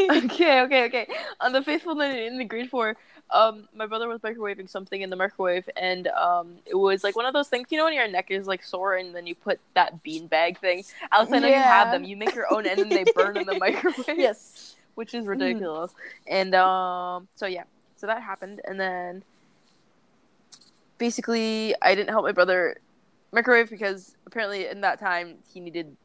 Okay, 0.00 0.60
okay, 0.62 0.84
okay. 0.84 1.06
On 1.40 1.52
the 1.52 1.62
faithful 1.62 1.94
night 1.94 2.18
in 2.18 2.38
the 2.38 2.44
grade 2.44 2.70
four, 2.70 2.96
um, 3.30 3.68
my 3.74 3.86
brother 3.86 4.08
was 4.08 4.20
microwaving 4.20 4.68
something 4.68 5.02
in 5.02 5.10
the 5.10 5.16
microwave, 5.16 5.68
and 5.76 6.08
um, 6.08 6.56
it 6.64 6.76
was 6.76 7.04
like 7.04 7.16
one 7.16 7.26
of 7.26 7.34
those 7.34 7.48
things. 7.48 7.66
You 7.70 7.78
know 7.78 7.84
when 7.84 7.92
your 7.92 8.08
neck 8.08 8.30
is 8.30 8.46
like 8.46 8.62
sore, 8.62 8.96
and 8.96 9.14
then 9.14 9.26
you 9.26 9.34
put 9.34 9.60
that 9.74 10.02
beanbag 10.02 10.58
thing. 10.58 10.84
Alex, 11.12 11.32
I 11.32 11.38
know 11.40 11.48
you 11.48 11.54
have 11.54 11.92
them. 11.92 12.04
You 12.04 12.16
make 12.16 12.34
your 12.34 12.52
own, 12.52 12.66
and 12.66 12.78
then 12.78 12.88
they 12.88 13.04
burn 13.14 13.36
in 13.36 13.46
the 13.46 13.58
microwave. 13.58 14.18
yes. 14.18 14.76
Which 15.00 15.14
is 15.14 15.24
ridiculous. 15.26 15.92
And 16.26 16.54
um, 16.54 17.26
so 17.34 17.46
yeah, 17.46 17.64
so 17.96 18.06
that 18.06 18.22
happened, 18.22 18.60
and 18.66 18.78
then 18.78 19.22
basically 20.98 21.74
I 21.80 21.94
didn't 21.94 22.10
help 22.10 22.26
my 22.26 22.32
brother 22.32 22.76
microwave 23.32 23.70
because 23.70 24.14
apparently 24.26 24.66
in 24.66 24.82
that 24.82 25.00
time 25.00 25.36
he 25.50 25.58
needed 25.60 25.96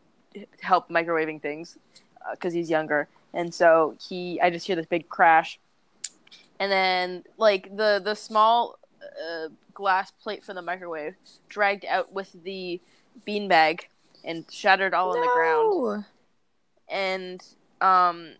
help 0.61 0.87
microwaving 0.87 1.41
things 1.41 1.77
because 2.31 2.53
he's 2.53 2.69
younger, 2.69 3.09
and 3.33 3.53
so 3.53 3.97
he 4.07 4.39
I 4.39 4.49
just 4.49 4.65
hear 4.65 4.77
this 4.77 4.85
big 4.85 5.09
crash, 5.09 5.59
and 6.57 6.71
then 6.71 7.25
like 7.37 7.75
the 7.75 8.01
the 8.01 8.15
small 8.15 8.79
uh, 9.03 9.49
glass 9.73 10.09
plate 10.11 10.41
from 10.41 10.55
the 10.55 10.61
microwave 10.61 11.15
dragged 11.49 11.83
out 11.83 12.13
with 12.13 12.31
the 12.45 12.79
beanbag 13.27 13.81
and 14.23 14.45
shattered 14.49 14.93
all 14.93 15.09
on 15.09 15.19
the 15.19 15.27
ground. 15.35 16.05
And 16.87 17.43
um 17.81 18.35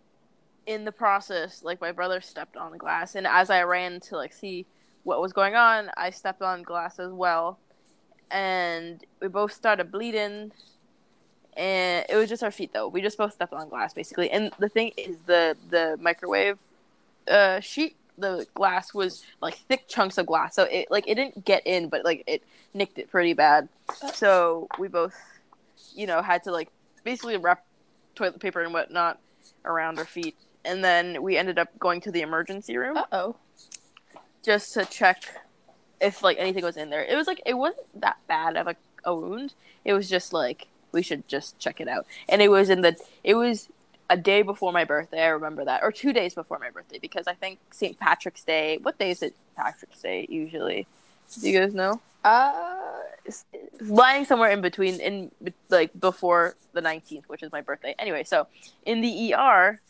in 0.66 0.86
the 0.86 0.92
process 0.92 1.64
like 1.64 1.80
my 1.80 1.92
brother 1.92 2.22
stepped 2.22 2.58
on 2.58 2.72
the 2.72 2.78
glass 2.78 3.16
and 3.16 3.28
as 3.28 3.50
i 3.50 3.62
ran 3.62 4.00
to 4.00 4.16
like 4.16 4.34
see 4.34 4.66
what 5.06 5.22
was 5.22 5.32
going 5.32 5.56
on. 5.56 5.90
I 5.96 6.10
stepped 6.10 6.42
on 6.42 6.64
glass 6.64 7.00
as 7.00 7.12
well, 7.12 7.60
and 8.30 9.02
we 9.22 9.30
both 9.30 9.54
started 9.54 9.92
bleeding. 9.92 10.52
And 11.56 12.06
it 12.10 12.18
was 12.18 12.28
just 12.28 12.44
our 12.44 12.52
feet, 12.52 12.74
though. 12.74 12.90
We 12.90 13.02
just 13.02 13.18
both 13.18 13.32
stepped 13.32 13.54
on 13.54 13.70
glass, 13.70 13.94
basically. 13.94 14.30
And 14.30 14.52
the 14.60 14.68
thing 14.68 14.92
is, 14.98 15.16
the 15.26 15.56
the 15.70 15.98
microwave 16.02 16.58
uh, 17.30 17.62
sheet, 17.62 17.96
the 18.18 18.46
glass 18.56 18.94
was 18.94 19.24
like 19.42 19.56
thick 19.56 19.88
chunks 19.88 20.18
of 20.18 20.26
glass, 20.26 20.56
so 20.56 20.64
it 20.64 20.88
like 20.90 21.08
it 21.08 21.16
didn't 21.16 21.46
get 21.46 21.66
in, 21.66 21.88
but 21.88 22.04
like 22.04 22.24
it 22.28 22.44
nicked 22.74 22.98
it 22.98 23.10
pretty 23.10 23.34
bad. 23.34 23.70
So 24.14 24.68
we 24.78 24.90
both, 24.90 25.16
you 25.94 26.08
know, 26.08 26.22
had 26.22 26.44
to 26.44 26.52
like 26.52 26.70
basically 27.04 27.38
wrap 27.38 27.64
toilet 28.16 28.40
paper 28.40 28.62
and 28.62 28.74
whatnot 28.74 29.20
around 29.64 30.00
our 30.00 30.06
feet, 30.06 30.36
and 30.66 30.84
then 30.84 31.22
we 31.22 31.38
ended 31.38 31.58
up 31.60 31.70
going 31.80 32.02
to 32.02 32.12
the 32.12 32.22
emergency 32.22 32.78
room 32.78 32.98
Uh 32.98 33.06
oh. 33.12 33.36
just 34.44 34.74
to 34.74 34.86
check 34.86 35.24
if 36.02 36.22
like 36.24 36.38
anything 36.40 36.64
was 36.64 36.78
in 36.78 36.90
there. 36.90 37.04
It 37.04 37.16
was 37.16 37.28
like 37.28 37.42
it 37.46 37.54
wasn't 37.56 38.02
that 38.02 38.18
bad 38.28 38.58
of 38.58 38.68
a, 38.68 38.76
a 39.04 39.16
wound. 39.16 39.54
It 39.84 39.94
was 39.94 40.10
just 40.10 40.34
like 40.34 40.68
we 40.92 41.02
should 41.02 41.28
just 41.28 41.60
check 41.60 41.80
it 41.82 41.88
out. 41.88 42.06
And 42.30 42.42
it 42.42 42.50
was 42.50 42.70
in 42.70 42.82
the 42.82 42.96
it 43.24 43.36
was 43.36 43.70
a 44.10 44.18
day 44.18 44.42
before 44.44 44.72
my 44.72 44.84
birthday. 44.86 45.22
I 45.24 45.28
remember 45.30 45.66
that, 45.66 45.82
or 45.82 45.92
two 45.92 46.14
days 46.14 46.36
before 46.36 46.60
my 46.60 46.70
birthday, 46.70 47.00
because 47.00 47.26
I 47.28 47.34
think 47.34 47.58
St. 47.72 47.98
Patrick's 48.00 48.44
Day. 48.44 48.78
What 48.82 49.00
day 49.00 49.10
is 49.12 49.24
it? 49.24 49.34
Patrick's 49.58 50.00
Day 50.02 50.28
usually. 50.30 50.86
Do 51.42 51.50
you 51.50 51.60
guys 51.60 51.74
know? 51.74 52.00
Uh, 52.24 53.00
It's 53.26 53.46
lying 53.82 54.26
somewhere 54.26 54.52
in 54.52 54.62
between, 54.62 55.00
in 55.00 55.32
like 55.70 55.92
before 56.00 56.56
the 56.74 56.82
nineteenth, 56.82 57.26
which 57.28 57.42
is 57.42 57.52
my 57.52 57.62
birthday. 57.62 57.96
Anyway, 57.98 58.24
so 58.24 58.46
in 58.86 59.02
the 59.02 59.34
ER, 59.34 59.82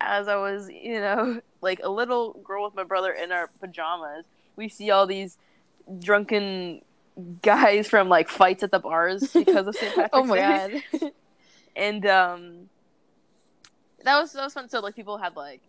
as 0.00 0.28
I 0.28 0.36
was, 0.36 0.68
you 0.70 1.00
know, 1.00 1.40
like 1.60 1.80
a 1.82 1.88
little 1.88 2.34
girl 2.44 2.64
with 2.64 2.74
my 2.74 2.84
brother 2.84 3.12
in 3.12 3.32
our 3.32 3.48
pajamas, 3.60 4.24
we 4.56 4.68
see 4.68 4.90
all 4.90 5.06
these 5.06 5.38
drunken 5.98 6.82
guys 7.42 7.88
from 7.88 8.08
like 8.08 8.28
fights 8.28 8.62
at 8.62 8.70
the 8.70 8.78
bars 8.78 9.32
because 9.32 9.66
of 9.66 9.74
St. 9.74 9.94
Patrick's 9.94 10.10
oh 10.12 10.24
my 10.24 10.36
Day. 10.36 10.82
god. 10.92 11.12
and 11.76 12.06
um, 12.06 12.68
that 14.04 14.20
was 14.20 14.32
that 14.32 14.44
was 14.44 14.54
fun. 14.54 14.68
So 14.68 14.80
like 14.80 14.94
people 14.94 15.18
had 15.18 15.36
like 15.36 15.60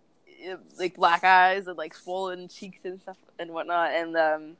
eh, 0.44 0.56
like 0.78 0.96
black 0.96 1.24
eyes 1.24 1.68
and 1.68 1.78
like 1.78 1.94
swollen 1.96 2.48
cheeks 2.48 2.80
and 2.84 3.02
stuff 3.02 3.18
and 3.40 3.52
whatnot. 3.52 3.92
And 3.92 4.18
um, 4.18 4.58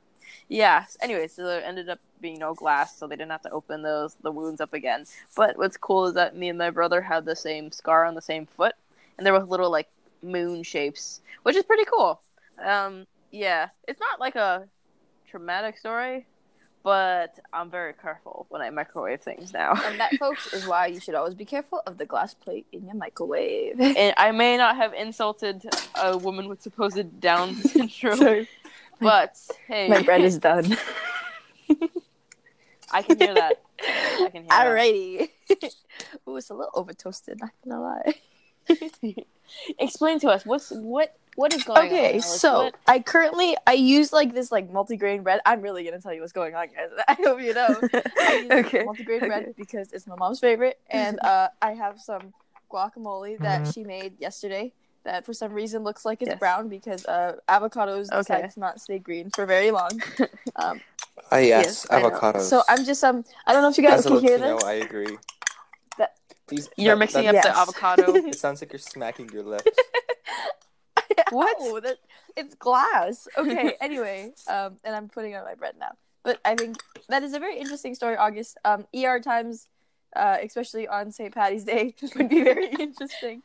yeah. 0.48 0.84
Anyway, 1.00 1.28
so 1.28 1.44
there 1.44 1.64
ended 1.64 1.88
up 1.88 1.98
being 2.20 2.38
no 2.38 2.54
glass, 2.54 2.96
so 2.96 3.06
they 3.06 3.16
didn't 3.16 3.30
have 3.30 3.42
to 3.42 3.50
open 3.50 3.82
those 3.82 4.14
the 4.22 4.30
wounds 4.30 4.60
up 4.60 4.72
again. 4.72 5.04
But 5.36 5.58
what's 5.58 5.76
cool 5.76 6.06
is 6.06 6.14
that 6.14 6.36
me 6.36 6.48
and 6.48 6.58
my 6.58 6.70
brother 6.70 7.02
had 7.02 7.24
the 7.24 7.36
same 7.36 7.72
scar 7.72 8.04
on 8.04 8.14
the 8.14 8.22
same 8.22 8.46
foot, 8.46 8.74
and 9.18 9.26
there 9.26 9.32
were 9.32 9.42
little 9.44 9.70
like 9.70 9.88
moon 10.22 10.62
shapes, 10.62 11.20
which 11.42 11.56
is 11.56 11.64
pretty 11.64 11.84
cool. 11.84 12.20
Um, 12.64 13.06
yeah, 13.30 13.68
it's 13.86 14.00
not 14.00 14.18
like 14.20 14.36
a 14.36 14.66
traumatic 15.28 15.76
story, 15.78 16.26
but 16.82 17.38
I'm 17.52 17.70
very 17.70 17.92
careful 17.94 18.46
when 18.48 18.62
I 18.62 18.70
microwave 18.70 19.20
things 19.20 19.52
now. 19.52 19.72
And 19.84 19.98
that, 20.00 20.14
folks, 20.18 20.52
is 20.54 20.66
why 20.66 20.86
you 20.86 21.00
should 21.00 21.14
always 21.14 21.34
be 21.34 21.44
careful 21.44 21.82
of 21.86 21.98
the 21.98 22.06
glass 22.06 22.32
plate 22.34 22.66
in 22.72 22.86
your 22.86 22.94
microwave. 22.94 23.80
and 23.80 24.14
I 24.16 24.30
may 24.32 24.56
not 24.56 24.76
have 24.76 24.94
insulted 24.94 25.64
a 26.00 26.16
woman 26.16 26.48
with 26.48 26.62
supposed 26.62 27.20
Down 27.20 27.54
syndrome, 27.56 28.16
Sorry. 28.18 28.48
but 29.00 29.36
hey, 29.66 29.88
My 29.88 30.02
bread 30.02 30.22
is 30.22 30.38
done. 30.38 30.76
I 32.92 33.02
can 33.02 33.18
hear 33.18 33.34
that. 33.34 33.60
I 33.82 34.28
can 34.30 34.42
hear 34.42 34.44
that. 34.48 34.66
Alrighty. 34.66 35.28
Ooh, 36.28 36.36
it's 36.36 36.50
a 36.50 36.54
little 36.54 36.70
over 36.74 36.92
toasted, 36.92 37.40
not 37.40 37.50
gonna 37.64 37.80
lie. 37.82 38.14
Explain 39.78 40.18
to 40.20 40.28
us 40.28 40.44
what's 40.44 40.70
what 40.70 41.14
what 41.36 41.52
is 41.52 41.62
going 41.64 41.92
on. 41.92 41.98
Okay, 41.98 42.18
so 42.20 42.64
What- 42.64 42.74
I 42.86 43.00
currently 43.00 43.56
I 43.66 43.72
use 43.74 44.12
like 44.12 44.34
this 44.34 44.50
like 44.50 44.70
multigrain 44.70 45.22
bread. 45.22 45.40
I'm 45.46 45.60
really 45.60 45.84
gonna 45.84 46.00
tell 46.00 46.12
you 46.12 46.20
what's 46.20 46.32
going 46.32 46.54
on, 46.54 46.66
guys. 46.68 46.88
I 47.08 47.14
hope 47.14 47.40
you 47.40 47.54
know. 47.54 47.80
I 48.18 48.32
use 48.42 48.50
Okay, 48.52 48.78
multigrain 48.84 49.16
okay. 49.18 49.26
bread 49.26 49.54
because 49.56 49.92
it's 49.92 50.06
my 50.06 50.16
mom's 50.16 50.40
favorite, 50.40 50.78
and 50.90 51.20
uh, 51.20 51.48
I 51.62 51.72
have 51.72 52.00
some 52.00 52.32
guacamole 52.72 53.40
that 53.42 53.62
Mm-hmm. 53.62 53.70
she 53.70 53.84
made 53.84 54.20
yesterday. 54.20 54.72
That 55.04 55.24
for 55.24 55.32
some 55.32 55.52
reason 55.52 55.84
looks 55.84 56.04
like 56.04 56.20
it's 56.20 56.30
Yes. 56.30 56.38
brown 56.40 56.68
because 56.68 57.06
uh, 57.06 57.36
avocados 57.48 58.10
Okay. 58.10 58.18
decide 58.42 58.50
to 58.50 58.58
not 58.60 58.80
stay 58.80 58.98
green 58.98 59.30
for 59.30 59.46
very 59.46 59.70
long. 59.70 60.02
Um, 60.56 60.80
Ah, 61.30 61.38
yes, 61.38 61.86
I 61.90 62.02
know. 62.02 62.10
avocados. 62.10 62.40
So 62.42 62.62
I'm 62.68 62.84
just 62.84 63.04
um 63.04 63.24
I 63.46 63.52
don't 63.52 63.62
know 63.62 63.68
if 63.68 63.78
you 63.78 63.84
guys 63.84 64.00
As 64.00 64.06
can 64.06 64.18
hear 64.18 64.36
Latino, 64.36 64.56
this. 64.56 64.64
I 64.64 64.72
agree. 64.74 65.16
That- 66.48 66.54
Please, 66.54 66.68
You're 66.76 66.94
that- 66.94 66.98
mixing 66.98 67.24
that- 67.26 67.36
up 67.36 67.42
the 67.42 67.58
avocado. 67.58 68.14
It 68.28 68.38
sounds 68.38 68.60
like 68.60 68.72
you're 68.72 68.78
smacking 68.80 69.30
your 69.30 69.42
lips. 69.42 69.70
What? 71.30 71.56
Ow, 71.60 71.80
that, 71.80 71.96
it's 72.36 72.54
glass. 72.54 73.26
Okay. 73.36 73.74
anyway, 73.80 74.32
um, 74.48 74.76
and 74.84 74.94
I'm 74.94 75.08
putting 75.08 75.34
on 75.34 75.44
my 75.44 75.54
bread 75.54 75.74
now. 75.78 75.92
But 76.22 76.38
I 76.44 76.54
think 76.54 76.76
that 77.08 77.22
is 77.24 77.32
a 77.32 77.38
very 77.40 77.58
interesting 77.58 77.94
story. 77.96 78.16
Auguste, 78.16 78.58
um, 78.64 78.86
ER 78.94 79.18
times, 79.20 79.66
uh, 80.14 80.36
especially 80.42 80.86
on 80.86 81.10
St. 81.10 81.34
Patty's 81.34 81.64
Day, 81.64 81.94
would 82.16 82.28
be 82.28 82.42
very 82.44 82.68
interesting. 82.68 83.42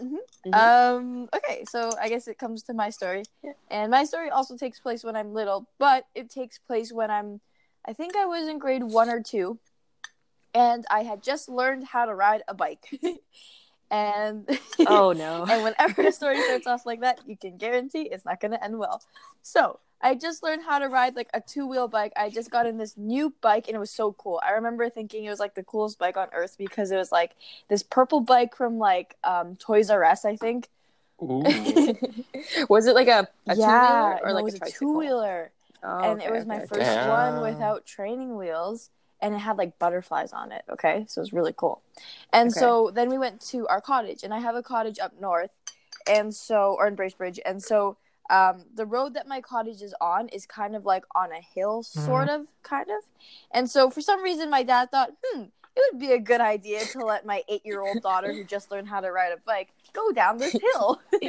Mhm. 0.00 0.18
Um. 0.54 1.28
Okay, 1.34 1.64
so 1.68 1.90
I 2.00 2.08
guess 2.08 2.26
it 2.26 2.38
comes 2.38 2.62
to 2.64 2.72
my 2.74 2.90
story, 2.90 3.24
Yeah. 3.42 3.52
and 3.70 3.90
my 3.90 4.04
story 4.04 4.30
also 4.30 4.56
takes 4.56 4.80
place 4.80 5.04
when 5.04 5.14
I'm 5.14 5.34
little, 5.34 5.68
but 5.78 6.06
it 6.14 6.30
takes 6.30 6.58
place 6.58 6.92
when 6.92 7.10
I'm, 7.10 7.40
I 7.84 7.92
think 7.92 8.16
I 8.16 8.24
was 8.26 8.48
in 8.48 8.58
grade 8.58 8.82
one 8.84 9.08
or 9.08 9.20
two, 9.22 9.58
and 10.54 10.84
I 10.90 11.02
had 11.02 11.22
just 11.22 11.48
learned 11.48 11.84
how 11.84 12.06
to 12.06 12.14
ride 12.14 12.42
a 12.48 12.54
bike, 12.54 12.88
and 13.90 14.48
oh 14.86 15.12
no. 15.12 15.44
and 15.50 15.62
whenever 15.62 16.02
a 16.02 16.12
story 16.12 16.40
starts 16.42 16.66
off 16.66 16.86
like 16.86 17.00
that, 17.00 17.20
you 17.26 17.36
can 17.36 17.56
guarantee 17.56 18.02
it's 18.02 18.24
not 18.24 18.40
going 18.40 18.52
to 18.52 18.62
end 18.62 18.78
well. 18.78 19.02
So 19.42 19.80
I 20.00 20.14
just 20.14 20.42
learned 20.42 20.62
how 20.62 20.78
to 20.78 20.88
ride 20.88 21.16
like 21.16 21.28
a 21.34 21.40
two 21.40 21.66
wheel 21.66 21.88
bike. 21.88 22.12
I 22.16 22.30
just 22.30 22.50
got 22.50 22.66
in 22.66 22.78
this 22.78 22.96
new 22.96 23.34
bike 23.40 23.66
and 23.68 23.76
it 23.76 23.80
was 23.80 23.90
so 23.90 24.12
cool. 24.12 24.40
I 24.44 24.52
remember 24.52 24.88
thinking 24.88 25.24
it 25.24 25.30
was 25.30 25.40
like 25.40 25.54
the 25.54 25.64
coolest 25.64 25.98
bike 25.98 26.16
on 26.16 26.28
earth 26.32 26.56
because 26.58 26.90
it 26.90 26.96
was 26.96 27.10
like 27.10 27.32
this 27.68 27.82
purple 27.82 28.20
bike 28.20 28.54
from 28.54 28.78
like 28.78 29.16
um, 29.24 29.56
Toys 29.56 29.90
R 29.90 30.04
Us, 30.04 30.24
I 30.24 30.36
think. 30.36 30.68
Ooh. 31.20 31.42
was 32.68 32.86
it 32.86 32.94
like 32.94 33.08
a, 33.08 33.26
a 33.48 33.56
yeah, 33.56 34.18
two-wheeler 34.20 34.20
or 34.22 34.28
no, 34.28 34.34
like 34.34 34.40
it 34.40 34.44
was 34.44 34.54
a 34.54 34.64
a 34.64 34.70
two 34.70 34.98
wheeler. 34.98 35.50
Oh, 35.82 36.12
and 36.12 36.22
it 36.22 36.30
was 36.30 36.46
my 36.46 36.56
okay, 36.56 36.66
first 36.66 36.80
okay. 36.90 37.08
one 37.08 37.40
without 37.40 37.86
training 37.86 38.36
wheels 38.36 38.90
and 39.20 39.34
it 39.34 39.38
had 39.38 39.56
like 39.58 39.78
butterflies 39.78 40.32
on 40.32 40.52
it 40.52 40.62
okay? 40.70 41.04
So 41.08 41.20
it 41.20 41.22
was 41.22 41.32
really 41.32 41.54
cool. 41.56 41.82
And 42.32 42.48
Okay. 42.48 42.60
so 42.60 42.90
then 42.94 43.08
we 43.10 43.18
went 43.18 43.40
to 43.48 43.66
our 43.68 43.80
cottage 43.80 44.22
and 44.22 44.32
i 44.34 44.38
have 44.38 44.54
a 44.54 44.62
cottage 44.62 44.98
up 44.98 45.12
north 45.20 45.50
and 46.08 46.34
so 46.34 46.76
or 46.78 46.86
in 46.86 46.96
bracebridge 46.96 47.38
and 47.44 47.62
so 47.62 47.96
um, 48.30 48.66
the 48.74 48.84
road 48.84 49.14
that 49.14 49.26
my 49.26 49.40
cottage 49.40 49.80
is 49.80 49.94
on 50.02 50.28
is 50.28 50.44
kind 50.44 50.76
of 50.76 50.84
like 50.84 51.04
on 51.14 51.32
a 51.32 51.40
hill 51.40 51.82
sort 51.82 52.28
of 52.28 52.46
kind 52.62 52.88
of. 52.90 53.02
And 53.50 53.70
so 53.70 53.88
for 53.88 54.02
some 54.02 54.22
reason 54.22 54.50
my 54.50 54.62
dad 54.62 54.90
thought 54.90 55.10
hmm 55.32 55.44
it 55.76 55.82
would 55.92 56.00
be 56.00 56.12
a 56.12 56.18
good 56.18 56.40
idea 56.40 56.84
to 56.86 57.04
let 57.04 57.24
my 57.24 57.42
eight 57.48 57.64
year 57.64 57.80
old 57.80 58.02
daughter 58.02 58.34
who 58.34 58.44
just 58.44 58.70
learned 58.70 58.88
how 58.88 59.00
to 59.00 59.10
ride 59.12 59.32
a 59.32 59.36
bike 59.46 59.68
go 59.94 60.10
down 60.12 60.38
this 60.38 60.58
hill 60.58 61.00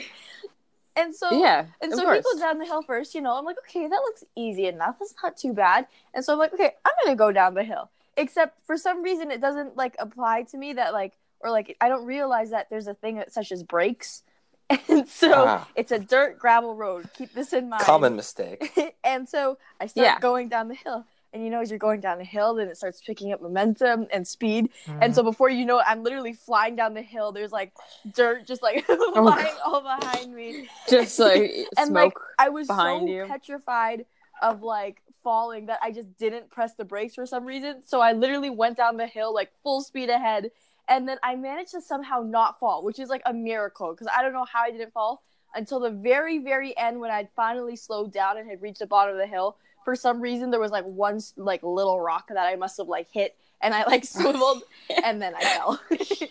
and 1.00 1.16
so 1.16 1.32
Yeah, 1.32 1.66
and 1.82 1.92
so 1.94 2.00
he 2.14 2.22
goes 2.22 2.40
down 2.40 2.60
the 2.60 2.66
hill 2.66 2.82
first, 2.82 3.16
you 3.16 3.22
know. 3.22 3.36
I'm 3.38 3.46
like, 3.46 3.58
okay, 3.68 3.88
that 3.88 4.02
looks 4.02 4.24
easy 4.36 4.68
enough. 4.68 4.98
That's 5.00 5.16
not 5.24 5.38
too 5.38 5.54
bad. 5.54 5.88
And 6.14 6.24
so 6.24 6.34
I'm 6.34 6.40
like, 6.40 6.54
okay, 6.54 6.72
I'm 6.86 6.94
gonna 7.04 7.16
go 7.16 7.32
down 7.32 7.54
the 7.54 7.64
hill. 7.64 7.90
Except 8.18 8.60
for 8.66 8.76
some 8.78 9.02
reason, 9.02 9.32
it 9.32 9.42
doesn't 9.42 9.78
like 9.78 9.96
apply 10.00 10.44
to 10.52 10.58
me 10.58 10.74
that 10.74 10.94
like, 10.94 11.14
or 11.40 11.52
like, 11.52 11.78
I 11.80 11.88
don't 11.88 12.06
realize 12.06 12.50
that 12.52 12.70
there's 12.70 12.88
a 12.88 12.94
thing 12.94 13.16
that 13.18 13.32
such 13.34 13.52
as 13.52 13.64
brakes. 13.64 14.24
And 14.88 15.08
so 15.08 15.32
Ah. 15.48 15.68
it's 15.76 15.92
a 15.92 15.98
dirt 16.00 16.38
gravel 16.38 16.76
road. 16.76 17.10
Keep 17.18 17.34
this 17.34 17.54
in 17.54 17.70
mind. 17.70 17.82
Common 17.84 18.16
mistake. 18.16 18.96
and 19.04 19.28
so 19.28 19.58
I 19.80 19.88
start 19.88 20.06
Yeah. 20.06 20.20
going 20.20 20.48
down 20.50 20.68
the 20.68 20.76
hill. 20.76 21.06
And 21.32 21.44
you 21.44 21.52
know, 21.52 21.62
as 21.62 21.70
you're 21.70 21.80
going 21.80 22.00
down 22.00 22.18
the 22.18 22.24
hill, 22.24 22.56
then 22.56 22.68
it 22.68 22.78
starts 22.78 23.02
picking 23.02 23.32
up 23.32 23.42
momentum 23.42 24.08
and 24.12 24.28
speed. 24.28 24.70
And 24.88 25.14
so 25.14 25.22
mm-hmm. 25.22 25.30
before 25.30 25.50
you 25.50 25.66
know 25.66 25.80
it, 25.80 25.86
I'm 25.88 26.04
literally 26.04 26.34
flying 26.34 26.76
down 26.76 26.96
the 26.96 27.04
hill. 27.04 27.32
There's 27.32 27.52
like 27.52 27.74
dirt 28.14 28.48
just 28.48 28.64
like 28.64 28.84
oh 28.90 29.12
flying 29.14 29.56
all 29.64 29.82
behind 29.82 30.34
me 30.34 30.68
just 30.90 31.20
like 31.20 31.68
and 31.78 31.94
like. 31.94 32.14
I 32.40 32.50
was 32.50 32.68
behind 32.68 33.08
so 33.08 33.14
you. 33.14 33.26
petrified 33.28 34.06
of 34.42 34.64
like 34.64 35.02
falling 35.24 35.68
that 35.68 35.80
I 35.84 35.92
just 35.92 36.18
didn't 36.18 36.50
press 36.50 36.76
the 36.76 36.86
brakes 36.86 37.16
for 37.16 37.26
some 37.26 37.46
reason. 37.46 37.84
So 37.86 38.02
I 38.02 38.14
literally 38.14 38.50
went 38.50 38.78
down 38.78 38.98
the 38.98 39.08
hill 39.08 39.34
like 39.34 39.52
full 39.64 39.82
speed 39.82 40.10
ahead, 40.10 40.52
and 40.88 41.08
then 41.08 41.18
I 41.22 41.36
managed 41.36 41.72
to 41.72 41.82
somehow 41.82 42.22
not 42.22 42.60
fall, 42.60 42.84
which 42.84 43.00
is 43.00 43.10
like 43.10 43.22
a 43.26 43.34
miracle 43.34 43.92
because 43.92 44.08
I 44.16 44.24
don't 44.24 44.34
know 44.34 44.46
how 44.52 44.64
I 44.64 44.72
didn't 44.72 44.94
fall 44.94 45.24
until 45.54 45.80
the 45.80 45.92
very 45.92 46.40
very 46.40 46.76
end 46.78 47.00
when 47.00 47.12
I'd 47.12 47.30
finally 47.36 47.76
slowed 47.76 48.12
down 48.12 48.38
and 48.38 48.50
had 48.50 48.62
reached 48.62 48.80
the 48.80 48.88
bottom 48.88 49.14
of 49.14 49.20
the 49.20 49.28
hill. 49.28 49.58
For 49.90 49.96
some 49.96 50.22
reason, 50.22 50.52
there 50.52 50.60
was 50.60 50.70
like 50.70 50.86
one 50.86 51.20
like 51.36 51.64
little 51.64 52.00
rock 52.00 52.28
that 52.28 52.38
I 52.38 52.56
must 52.58 52.78
have 52.78 52.88
like 52.88 53.08
hit, 53.12 53.36
and 53.60 53.74
I 53.74 53.86
like 53.88 54.06
swiveled, 54.16 54.62
and 55.04 55.20
then 55.20 55.34
I 55.34 55.42
fell. 55.42 55.82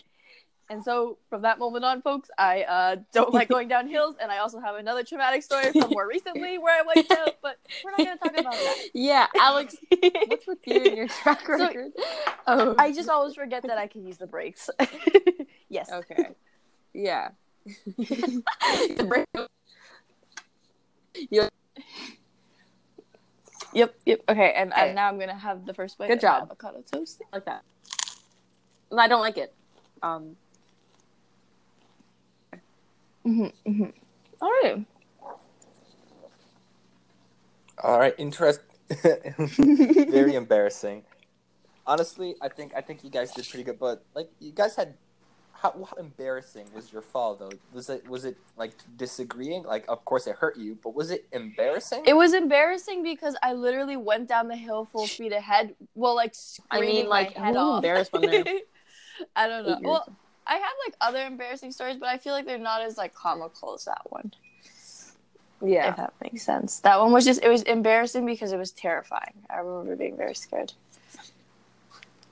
And 0.71 0.85
so 0.85 1.17
from 1.31 1.43
that 1.43 1.59
moment 1.59 1.83
on, 1.83 2.03
folks, 2.03 2.29
I 2.37 2.63
uh, 2.65 2.97
don't 3.15 3.33
like 3.33 3.49
going 3.49 3.69
down 3.69 3.89
hills, 3.89 4.17
and 4.21 4.31
I 4.31 4.37
also 4.39 4.61
have 4.61 4.75
another 4.77 5.03
traumatic 5.03 5.43
story 5.43 5.73
from 5.73 5.91
more 5.93 6.07
recently 6.07 6.59
where 6.59 6.79
I 6.79 6.83
wiped 6.83 7.11
out, 7.11 7.37
but 7.43 7.57
we're 7.83 7.93
not 7.93 7.97
going 8.05 8.19
to 8.19 8.23
talk 8.23 8.39
about 8.39 8.53
that. 8.53 8.77
Yeah, 8.93 9.29
Alex, 9.41 9.77
what's 10.27 10.47
with 10.47 10.59
you 10.67 10.85
and 10.85 10.95
your 10.95 11.09
track 11.09 11.49
record? 11.49 11.93
oh, 12.47 12.75
I 12.79 12.93
just 12.93 13.09
always 13.09 13.35
forget 13.35 13.63
that 13.63 13.79
I 13.79 13.87
can 13.87 14.07
use 14.07 14.19
the 14.19 14.27
brakes. 14.27 14.69
yes. 15.71 15.91
okay. 15.91 16.29
Yeah. 16.93 17.31
The 17.97 19.07
break- 19.09 19.49
you- 21.31 21.49
Yep, 23.75 23.95
yep. 24.07 24.21
Okay, 24.29 24.53
and, 24.57 24.73
Okay. 24.73 24.87
and 24.87 24.95
now 24.95 25.09
I'm 25.09 25.19
gonna 25.19 25.37
have 25.39 25.67
the 25.67 25.75
first 25.75 25.99
bite. 25.99 26.09
Good 26.09 26.21
job. 26.21 26.45
Avocado 26.45 26.83
toast. 26.91 27.23
like 27.33 27.45
that. 27.45 27.63
And 28.91 29.01
I 29.01 29.07
don't 29.09 29.21
like 29.21 29.37
it. 29.37 29.55
Um, 30.03 30.37
Mm-hmm, 33.27 33.71
mm-hmm. 33.71 33.91
All 34.41 34.51
right. 34.63 34.87
All 37.83 37.99
right, 37.99 38.15
interest. 38.17 38.61
Very 39.03 40.35
embarrassing. 40.35 41.05
Honestly, 41.87 42.37
I 42.41 42.49
think 42.49 42.73
I 42.75 42.81
think 42.81 43.05
you 43.05 43.11
guys 43.11 43.33
did 43.33 43.47
pretty 43.49 43.65
good, 43.65 43.79
but 43.79 44.05
like 44.15 44.31
you 44.41 44.53
guys 44.53 44.77
had. 44.77 44.95
How, 45.61 45.73
how 45.91 45.97
embarrassing 45.99 46.67
was 46.73 46.93
your 46.93 47.03
fall 47.03 47.35
though? 47.35 47.51
Was 47.73 47.91
it 47.91 48.09
was 48.09 48.25
it 48.25 48.37
like 48.57 48.73
disagreeing? 48.97 49.65
Like, 49.65 49.85
of 49.89 50.05
course 50.05 50.29
it 50.29 50.37
hurt 50.37 50.57
you, 50.57 50.79
but 50.83 50.95
was 50.95 51.11
it 51.11 51.27
embarrassing? 51.33 52.05
It 52.07 52.15
was 52.15 52.33
embarrassing 52.33 53.03
because 53.03 53.37
I 53.43 53.55
literally 53.55 53.97
went 53.97 54.29
down 54.29 54.47
the 54.47 54.57
hill 54.57 54.85
full 54.85 55.09
speed 55.09 55.33
ahead. 55.33 55.75
Well, 55.97 56.15
like 56.15 56.35
I 56.71 56.81
mean, 56.81 57.09
like, 57.09 57.37
my 57.37 57.45
head 57.47 57.55
who's 57.55 57.57
off. 57.57 57.77
embarrassed 57.79 58.13
when 58.13 58.23
they're 58.23 58.45
I 59.37 59.49
don't 59.49 59.67
know. 59.67 59.73
eight 59.73 59.81
years 59.81 59.83
Well, 59.83 60.09
I 60.47 60.55
have 60.55 60.73
like 60.87 60.95
other 61.01 61.27
embarrassing 61.27 61.73
stories, 61.73 61.97
but 61.97 62.09
I 62.09 62.19
feel 62.19 62.33
like 62.35 62.47
they're 62.47 62.59
not 62.59 62.83
as 62.83 62.97
like 62.97 63.13
comical 63.15 63.75
as 63.75 63.85
that 63.87 64.03
one. 64.11 64.33
yeah. 65.61 65.91
If 65.91 65.97
that 65.97 66.13
makes 66.23 66.43
sense. 66.43 66.79
That 66.81 67.01
one 67.01 67.13
was 67.13 67.25
just 67.25 67.43
it 67.43 67.49
was 67.49 67.63
embarrassing 67.65 68.25
because 68.27 68.53
it 68.53 68.59
was 68.59 68.71
terrifying. 68.71 69.35
I 69.51 69.59
remember 69.59 69.97
being 69.97 70.17
very 70.17 70.35
scared. 70.35 70.73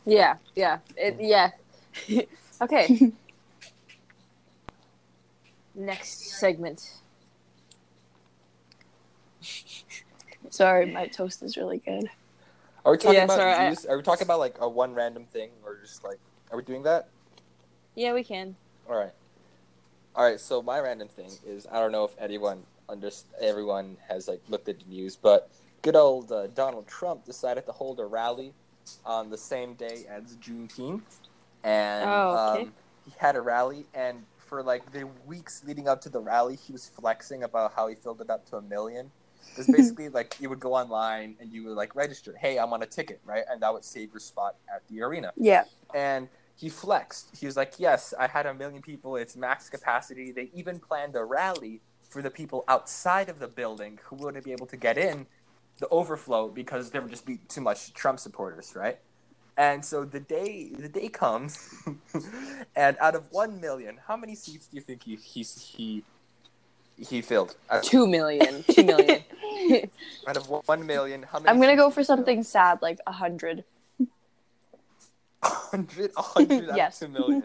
Yeah, 0.04 0.36
yeah, 0.54 0.78
it, 0.96 1.16
yeah. 1.20 1.50
okay. 2.60 3.12
Next 5.74 6.38
segment. 6.38 6.90
Sorry, 10.48 10.86
my 10.86 11.06
toast 11.06 11.42
is 11.42 11.56
really 11.56 11.78
good. 11.78 12.08
Are 12.84 12.92
we 12.92 12.98
talking 12.98 13.16
Yeah, 13.16 13.24
about 13.24 13.36
sorry, 13.38 13.52
I- 13.52 13.66
views? 13.68 13.84
Are 13.84 13.96
we 13.96 14.02
talking 14.02 14.26
about 14.26 14.38
like 14.38 14.56
a 14.60 14.68
one 14.68 14.94
random 14.94 15.24
thing, 15.26 15.50
or 15.64 15.76
just 15.82 16.04
like 16.04 16.18
are 16.50 16.56
we 16.56 16.62
doing 16.62 16.82
that? 16.84 17.08
Yeah, 17.94 18.14
we 18.14 18.22
can. 18.22 18.56
All 18.88 18.96
right, 18.96 19.12
all 20.14 20.24
right. 20.24 20.40
So 20.40 20.62
my 20.62 20.78
random 20.80 21.08
thing 21.08 21.30
is 21.44 21.66
I 21.70 21.80
don't 21.80 21.92
know 21.92 22.04
if 22.04 22.12
anyone 22.18 22.62
under 22.88 23.10
everyone 23.40 23.96
has 24.08 24.28
like 24.28 24.40
looked 24.48 24.68
at 24.68 24.78
the 24.78 24.84
news, 24.86 25.16
but 25.16 25.50
good 25.82 25.96
old 25.96 26.30
uh, 26.30 26.46
Donald 26.48 26.86
Trump 26.86 27.24
decided 27.24 27.66
to 27.66 27.72
hold 27.72 27.98
a 28.00 28.06
rally 28.06 28.54
on 29.04 29.30
the 29.30 29.38
same 29.38 29.74
day 29.74 30.06
as 30.08 30.36
Juneteenth, 30.36 31.02
and 31.66 32.04
Oh, 32.10 32.32
okay. 32.34 32.62
um, 32.62 32.74
he 33.04 33.12
had 33.18 33.36
a 33.36 33.42
rally, 33.42 33.88
and 33.94 34.26
for 34.38 34.62
like 34.64 34.92
the 34.92 35.04
weeks 35.26 35.64
leading 35.64 35.88
up 35.88 36.02
to 36.02 36.10
the 36.10 36.20
rally, 36.20 36.56
he 36.56 36.72
was 36.72 36.88
flexing 36.88 37.44
about 37.44 37.74
how 37.74 37.88
he 37.88 37.96
filled 37.96 38.22
it 38.22 38.30
up 38.30 38.46
to 38.50 38.56
a 38.58 38.62
million. 38.62 39.12
It's 39.56 39.68
basically 39.70 40.08
like 40.10 40.36
you 40.40 40.50
would 40.50 40.60
go 40.60 40.74
online 40.74 41.36
and 41.40 41.52
you 41.52 41.64
would 41.64 41.76
like 41.76 41.94
register, 41.96 42.36
hey, 42.40 42.58
I'm 42.58 42.72
on 42.74 42.82
a 42.82 42.86
ticket, 42.86 43.20
right? 43.24 43.44
And 43.50 43.62
that 43.62 43.72
would 43.74 43.84
save 43.84 44.12
your 44.12 44.20
spot 44.20 44.56
at 44.74 44.82
the 44.88 45.02
arena. 45.02 45.34
Yeah. 45.36 45.64
And 45.94 46.30
he 46.56 46.70
flexed. 46.70 47.36
He 47.38 47.46
was 47.46 47.56
like, 47.56 47.74
yes, 47.78 48.14
I 48.18 48.28
had 48.28 48.46
a 48.46 48.54
million 48.54 48.82
people. 48.82 49.16
It's 49.16 49.36
max 49.36 49.70
capacity. 49.70 50.32
They 50.32 50.50
even 50.54 50.80
planned 50.80 51.16
a 51.16 51.24
rally 51.24 51.82
for 52.08 52.22
the 52.22 52.30
people 52.30 52.64
outside 52.68 53.28
of 53.28 53.40
the 53.40 53.48
building 53.48 54.00
who 54.04 54.16
wouldn't 54.16 54.44
be 54.44 54.52
able 54.52 54.66
to 54.68 54.78
get 54.78 54.98
in 54.98 55.26
the 55.78 55.88
overflow 55.88 56.48
because 56.48 56.90
there 56.90 57.02
would 57.02 57.10
just 57.10 57.26
be 57.26 57.38
too 57.48 57.60
much 57.62 57.94
Trump 57.94 58.20
supporters, 58.20 58.74
right? 58.76 58.98
And 59.58 59.82
so 59.84 60.04
the 60.04 60.20
day 60.20 60.70
the 60.76 60.88
day 60.88 61.08
comes, 61.08 61.58
and 62.76 62.96
out 63.00 63.14
of 63.14 63.24
one 63.30 63.58
million, 63.60 63.98
how 64.06 64.16
many 64.16 64.34
seats 64.34 64.66
do 64.66 64.76
you 64.76 64.82
think 64.82 65.02
he 65.04 65.16
he 65.16 65.42
he, 65.42 66.04
he 66.98 67.22
filled? 67.22 67.56
Out 67.70 67.82
Two 67.82 68.06
million. 68.06 68.64
Two 68.68 68.84
million. 68.84 69.22
out 70.28 70.36
of 70.36 70.46
one 70.48 70.84
million, 70.86 71.22
how 71.22 71.38
many? 71.38 71.48
I'm 71.50 71.58
gonna 71.60 71.74
go 71.76 71.88
for 71.90 72.00
he 72.00 72.04
fill? 72.06 72.16
something 72.16 72.42
sad, 72.42 72.82
like 72.82 72.98
a 73.06 73.12
hundred. 73.12 73.64
A 75.42 75.48
hundred, 75.48 76.10
a 76.16 76.22
hundred 76.22 76.70
Yes. 76.76 76.98
two 76.98 77.08
million. 77.08 77.42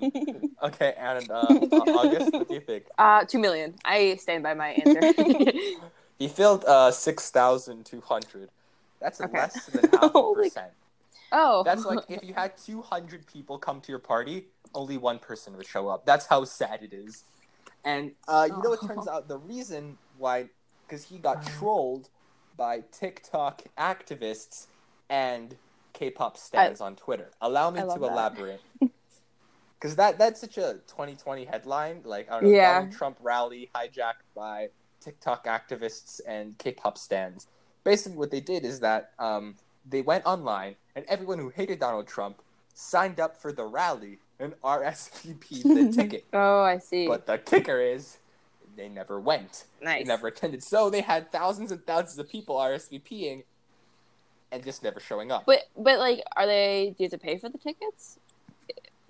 Okay, 0.64 0.94
and 0.98 1.30
uh, 1.30 1.34
uh, 1.72 1.76
Auguste, 1.98 2.34
what 2.34 2.48
do 2.48 2.56
you 2.56 2.62
think? 2.62 2.86
uh, 2.98 3.24
two 3.26 3.40
million. 3.40 3.76
I 3.86 4.16
stand 4.16 4.44
by 4.44 4.54
my 4.54 4.70
answer. 4.70 5.54
He 6.18 6.28
filled 6.28 6.66
uh 6.66 6.92
six 6.92 7.32
thousand 7.32 7.86
two 7.86 8.02
hundred. 8.02 8.50
That's 9.00 9.22
Okay. 9.22 9.38
less 9.38 9.66
than 9.68 9.90
half 9.92 10.04
a 10.04 10.10
Holy- 10.10 10.50
percent. 10.50 10.72
Oh, 11.32 11.64
That's 11.64 11.86
like 11.86 12.00
if 12.10 12.24
you 12.24 12.34
had 12.34 12.58
two 12.58 12.82
hundred 12.82 13.26
people 13.26 13.58
come 13.58 13.82
to 13.82 13.92
your 13.92 14.00
party, 14.00 14.48
only 14.74 14.98
one 14.98 15.20
person 15.20 15.56
would 15.58 15.68
show 15.68 15.88
up. 15.88 16.06
That's 16.06 16.26
how 16.28 16.44
sad 16.46 16.82
it 16.84 16.94
is. 16.94 17.24
And 17.84 18.12
uh, 18.28 18.48
you 18.50 18.62
know, 18.62 18.74
it 18.74 18.82
turns 18.86 19.08
out 19.08 19.28
the 19.28 19.38
reason 19.38 19.98
why, 20.18 20.50
because 20.88 21.06
he 21.06 21.18
got 21.18 21.46
trolled 21.46 22.10
by 22.58 22.84
TikTok 22.92 23.64
activists 23.78 24.68
and 25.10 25.56
K-pop 25.94 26.38
stans 26.38 26.80
on 26.82 26.96
Twitter. 26.96 27.32
Allow 27.42 27.72
me 27.72 27.82
to 27.82 27.88
that. 27.88 28.00
elaborate. 28.00 28.62
Because 29.80 29.96
that 29.96 30.20
that's 30.20 30.40
such 30.40 30.60
a 30.60 30.74
2020 30.86 31.46
headline. 31.46 32.02
Like 32.06 32.30
I 32.30 32.36
don't 32.36 32.44
know, 32.44 32.56
Yeah. 32.56 32.74
Donald 32.74 32.92
Trump 32.94 33.18
rally 33.20 33.68
hijacked 33.74 34.30
by 34.36 34.70
TikTok 35.00 35.46
activists 35.48 36.22
and 36.28 36.56
K-pop 36.60 37.00
stans. 37.00 37.48
Basically, 37.84 38.16
what 38.16 38.30
they 38.30 38.42
did 38.42 38.64
is 38.64 38.82
that 38.82 39.10
um, 39.18 39.56
they 39.90 40.04
went 40.04 40.24
online, 40.28 40.76
and 40.96 41.06
everyone 41.08 41.40
who 41.40 41.50
hated 41.50 41.80
Donald 41.80 42.08
Trump 42.08 42.42
signed 42.74 43.20
up 43.20 43.36
for 43.38 43.52
the 43.52 43.64
rally 43.66 44.20
and 44.40 44.54
RSVP'd 44.64 45.64
the 45.64 45.92
ticket. 45.96 46.26
oh, 46.34 46.62
I 46.62 46.78
see. 46.80 47.08
But 47.08 47.26
the 47.28 47.38
kicker 47.38 47.80
is, 47.80 48.18
they 48.76 48.90
never 48.90 49.20
went. 49.20 49.66
nice. 49.82 50.00
They 50.04 50.08
never 50.08 50.28
attended. 50.28 50.64
So 50.64 50.90
they 50.90 51.02
had 51.02 51.32
thousands 51.32 51.72
and 51.72 51.86
thousands 51.86 52.18
of 52.18 52.30
people 52.30 52.56
RSVPing, 52.56 53.44
and 54.52 54.64
just 54.64 54.84
never 54.84 55.00
showing 55.00 55.32
up. 55.32 55.46
But 55.46 55.64
but 55.78 56.00
like, 56.00 56.24
are 56.36 56.46
they? 56.48 56.94
Do 56.98 57.04
you 57.04 57.10
have 57.10 57.20
to 57.20 57.26
pay 57.26 57.38
for 57.38 57.50
the 57.50 57.58
tickets? 57.58 58.18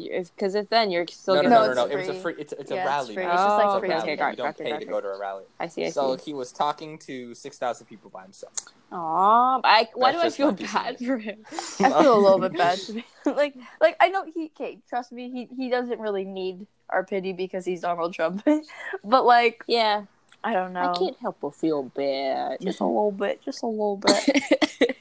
Because 0.10 0.56
if 0.56 0.70
then 0.70 0.92
you're 0.92 1.06
still 1.08 1.36
no, 1.36 1.42
no, 1.44 1.50
no, 1.50 1.56
no, 1.66 1.66
it's 1.72 1.76
no. 1.76 1.86
It 1.88 1.96
was 1.98 2.08
a 2.10 2.14
free. 2.14 2.22
free. 2.34 2.42
It's, 2.42 2.54
it's 2.54 2.72
Yeah, 2.72 2.78
a 2.78 2.80
it's 2.82 2.88
rally. 2.88 3.14
free. 3.16 3.24
Oh, 3.26 3.32
it's 3.32 3.42
just 3.42 3.58
like 3.58 3.66
Oh, 3.68 3.80
free 3.80 3.90
a 3.92 3.98
okay, 4.00 4.16
got- 4.16 4.30
You 4.32 4.38
don't 4.38 4.46
gotcha, 4.48 4.64
pay 4.64 4.78
to 4.80 4.86
go 4.86 5.02
to 5.02 5.08
a 5.08 5.20
rally. 5.20 5.44
I 5.60 5.68
see. 5.68 5.86
I 5.86 5.90
So 5.90 6.18
see. 6.18 6.24
he 6.26 6.34
was 6.34 6.52
talking 6.52 6.98
to 7.00 7.34
six 7.36 7.58
thousand 7.58 7.88
people 7.88 8.10
by 8.10 8.24
himself. 8.24 8.54
Aw, 8.94 9.62
I, 9.64 9.88
why 9.94 10.12
That's 10.12 10.22
do 10.22 10.28
I 10.28 10.30
feel 10.32 10.48
my 10.52 10.54
piece 10.58 10.68
of 10.68 10.74
bad 10.74 10.98
for 11.00 11.18
him? 11.18 11.46
I 11.52 12.02
feel 12.04 12.18
a 12.18 12.20
little 12.20 12.40
bit 12.40 12.54
bad 12.58 12.78
to 12.80 12.94
me. 12.94 13.06
like, 13.26 13.56
like 13.80 13.96
I 14.00 14.10
know 14.10 14.26
he. 14.34 14.52
Okay, 14.56 14.80
trust 14.90 15.12
me, 15.12 15.30
he 15.32 15.48
he 15.56 15.70
doesn't 15.70 16.00
really 16.00 16.26
need 16.26 16.68
our 16.90 17.04
pity 17.06 17.32
because 17.34 17.64
he's 17.66 17.82
Donald 17.82 18.14
Trump. 18.14 18.44
but 19.04 19.26
like, 19.26 19.64
Yeah, 19.68 20.06
I 20.44 20.54
don't 20.54 20.74
know. 20.74 20.92
I 20.94 20.98
can't 20.98 21.18
help 21.20 21.38
but 21.42 21.56
feel 21.56 21.84
bad. 21.84 22.60
Just 22.62 22.80
a 22.82 22.86
little 22.86 23.12
bit. 23.14 23.42
Just 23.46 23.64
a 23.64 23.68
little 23.68 23.96
bit. 23.98 24.98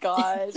Gosh, 0.00 0.52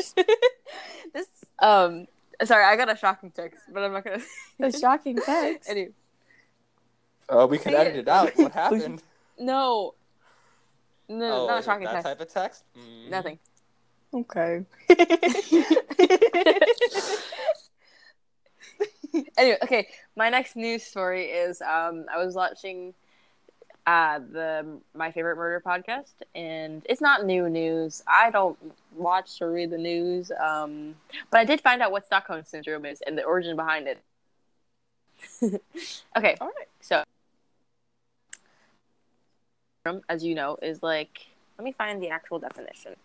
this 1.13 1.27
um, 1.59 2.07
sorry, 2.43 2.65
I 2.65 2.75
got 2.75 2.91
a 2.91 2.97
shocking 2.97 3.31
text, 3.31 3.61
but 3.71 3.83
I'm 3.83 3.93
not 3.93 4.03
gonna. 4.03 4.21
a 4.59 4.71
shocking 4.71 5.17
text. 5.17 5.69
anyway, 5.69 5.91
Uh, 7.29 7.47
we 7.49 7.57
can 7.57 7.73
edit 7.73 7.95
it. 7.95 7.99
it 7.99 8.07
out. 8.07 8.35
What 8.37 8.51
happened? 8.53 9.01
no, 9.39 9.93
no, 11.09 11.43
oh, 11.43 11.47
not 11.47 11.59
a 11.59 11.63
shocking 11.63 11.85
that 11.85 12.03
text. 12.03 12.07
type 12.07 12.21
of 12.21 12.29
text? 12.33 12.63
Mm. 12.77 13.09
Nothing. 13.09 13.39
Okay. 14.13 14.63
anyway, 19.37 19.57
okay. 19.63 19.87
My 20.15 20.29
next 20.29 20.55
news 20.55 20.83
story 20.83 21.25
is 21.25 21.61
um, 21.61 22.05
I 22.13 22.23
was 22.23 22.35
watching 22.35 22.93
uh, 23.87 24.19
the 24.19 24.65
my 24.93 25.11
favorite 25.11 25.37
murder 25.37 25.63
podcast, 25.65 26.13
and 26.35 26.85
it's 26.89 26.99
not 26.99 27.25
new 27.25 27.49
news. 27.49 28.03
I 28.05 28.29
don't 28.29 28.57
watch 28.93 29.41
or 29.41 29.51
read 29.51 29.69
the 29.69 29.77
news, 29.77 30.29
um, 30.39 30.95
but 31.31 31.39
I 31.39 31.45
did 31.45 31.61
find 31.61 31.81
out 31.81 31.91
what 31.91 32.05
Stockholm 32.05 32.43
syndrome 32.43 32.85
is 32.85 33.01
and 33.07 33.17
the 33.17 33.23
origin 33.23 33.55
behind 33.55 33.87
it. 33.87 34.03
okay, 36.17 36.35
All 36.41 36.47
right. 36.47 36.67
so 36.81 37.03
as 40.09 40.21
you 40.23 40.35
know, 40.35 40.57
is 40.61 40.83
like 40.83 41.25
let 41.57 41.63
me 41.63 41.71
find 41.71 42.03
the 42.03 42.09
actual 42.09 42.39
definition. 42.39 42.95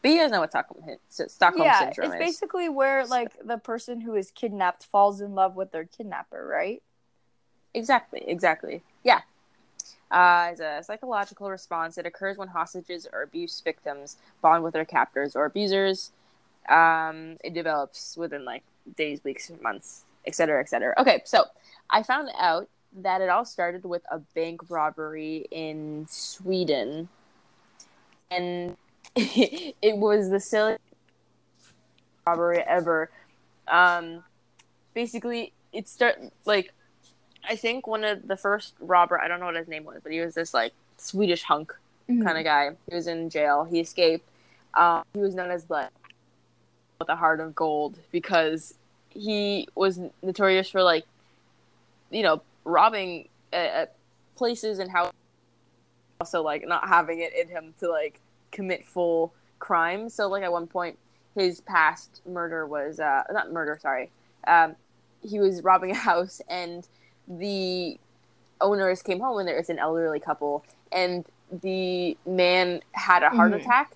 But 0.00 0.12
you 0.12 0.18
guys 0.18 0.30
know 0.30 0.38
what 0.38 0.50
Stockholm, 0.50 0.84
Stockholm 1.08 1.64
yeah, 1.64 1.80
syndrome 1.80 2.12
it's 2.12 2.14
is. 2.14 2.20
basically 2.20 2.68
where 2.68 3.04
like 3.04 3.32
the 3.44 3.58
person 3.58 4.02
who 4.02 4.14
is 4.14 4.30
kidnapped 4.30 4.84
falls 4.84 5.20
in 5.20 5.34
love 5.34 5.56
with 5.56 5.72
their 5.72 5.84
kidnapper, 5.84 6.46
right? 6.46 6.80
Exactly, 7.74 8.22
exactly. 8.24 8.82
Yeah. 9.02 9.22
Uh, 10.10 10.48
it's 10.52 10.60
a 10.60 10.82
psychological 10.82 11.50
response. 11.50 11.98
It 11.98 12.06
occurs 12.06 12.38
when 12.38 12.48
hostages 12.48 13.06
or 13.12 13.22
abuse 13.22 13.60
victims 13.60 14.16
bond 14.40 14.64
with 14.64 14.74
their 14.74 14.84
captors 14.84 15.36
or 15.36 15.44
abusers. 15.44 16.12
Um, 16.68 17.36
it 17.44 17.54
develops 17.54 18.16
within 18.16 18.44
like 18.44 18.62
days, 18.96 19.22
weeks, 19.24 19.50
months, 19.62 20.04
etc., 20.26 20.60
etc. 20.60 20.94
Okay, 20.98 21.22
so 21.24 21.44
I 21.90 22.02
found 22.02 22.30
out 22.38 22.68
that 22.98 23.20
it 23.20 23.28
all 23.28 23.44
started 23.44 23.84
with 23.84 24.02
a 24.10 24.18
bank 24.34 24.70
robbery 24.70 25.46
in 25.50 26.06
Sweden, 26.08 27.08
and 28.30 28.76
it 29.16 29.96
was 29.96 30.30
the 30.30 30.40
silliest 30.40 30.80
robbery 32.26 32.60
ever. 32.60 33.10
Um, 33.66 34.24
basically, 34.94 35.52
it 35.72 35.88
start 35.88 36.18
like 36.44 36.72
I 37.48 37.56
think 37.56 37.86
one 37.86 38.04
of 38.04 38.28
the 38.28 38.36
first 38.36 38.74
robber, 38.78 39.20
I 39.20 39.26
don't 39.26 39.40
know 39.40 39.46
what 39.46 39.56
his 39.56 39.68
name 39.68 39.84
was, 39.84 40.00
but 40.02 40.12
he 40.12 40.20
was 40.20 40.34
this 40.34 40.52
like 40.52 40.72
Swedish 40.98 41.42
hunk, 41.44 41.74
Mhm. 42.08 42.24
kind 42.24 42.36
of 42.38 42.44
guy. 42.44 42.70
He 42.88 42.94
was 42.94 43.06
in 43.06 43.30
jail. 43.30 43.64
He 43.64 43.80
escaped. 43.80 44.28
Um, 44.74 45.02
he 45.14 45.20
was 45.20 45.34
known 45.34 45.50
as 45.50 45.64
the 45.64 45.88
with 46.98 47.08
a 47.08 47.16
heart 47.16 47.40
of 47.40 47.54
gold 47.54 47.96
because 48.10 48.74
he 49.10 49.68
was 49.74 50.00
notorious 50.22 50.68
for 50.68 50.82
like, 50.82 51.04
you 52.10 52.22
know, 52.22 52.42
robbing 52.64 53.28
at, 53.52 53.70
at 53.70 53.94
places 54.34 54.78
and 54.80 54.90
how 54.90 55.10
also 56.20 56.42
like 56.42 56.66
not 56.66 56.88
having 56.88 57.20
it 57.20 57.32
in 57.34 57.48
him 57.48 57.72
to 57.78 57.88
like 57.88 58.20
commit 58.50 58.84
full 58.84 59.32
crime. 59.58 60.08
So 60.08 60.28
like 60.28 60.42
at 60.42 60.52
one 60.52 60.66
point, 60.66 60.98
his 61.34 61.60
past 61.60 62.20
murder 62.26 62.66
was 62.66 62.98
uh 63.00 63.22
not 63.32 63.52
murder, 63.52 63.78
sorry. 63.80 64.10
Um, 64.46 64.74
he 65.22 65.38
was 65.38 65.62
robbing 65.62 65.92
a 65.92 65.94
house 65.94 66.40
and 66.48 66.86
the 67.28 67.98
owners 68.60 69.02
came 69.02 69.20
home 69.20 69.38
and 69.38 69.48
there 69.48 69.56
was 69.56 69.70
an 69.70 69.78
elderly 69.78 70.18
couple 70.20 70.64
and 70.90 71.24
the 71.62 72.16
man 72.26 72.80
had 72.92 73.22
a 73.22 73.30
heart 73.30 73.52
Mhm. 73.52 73.60
attack 73.60 73.92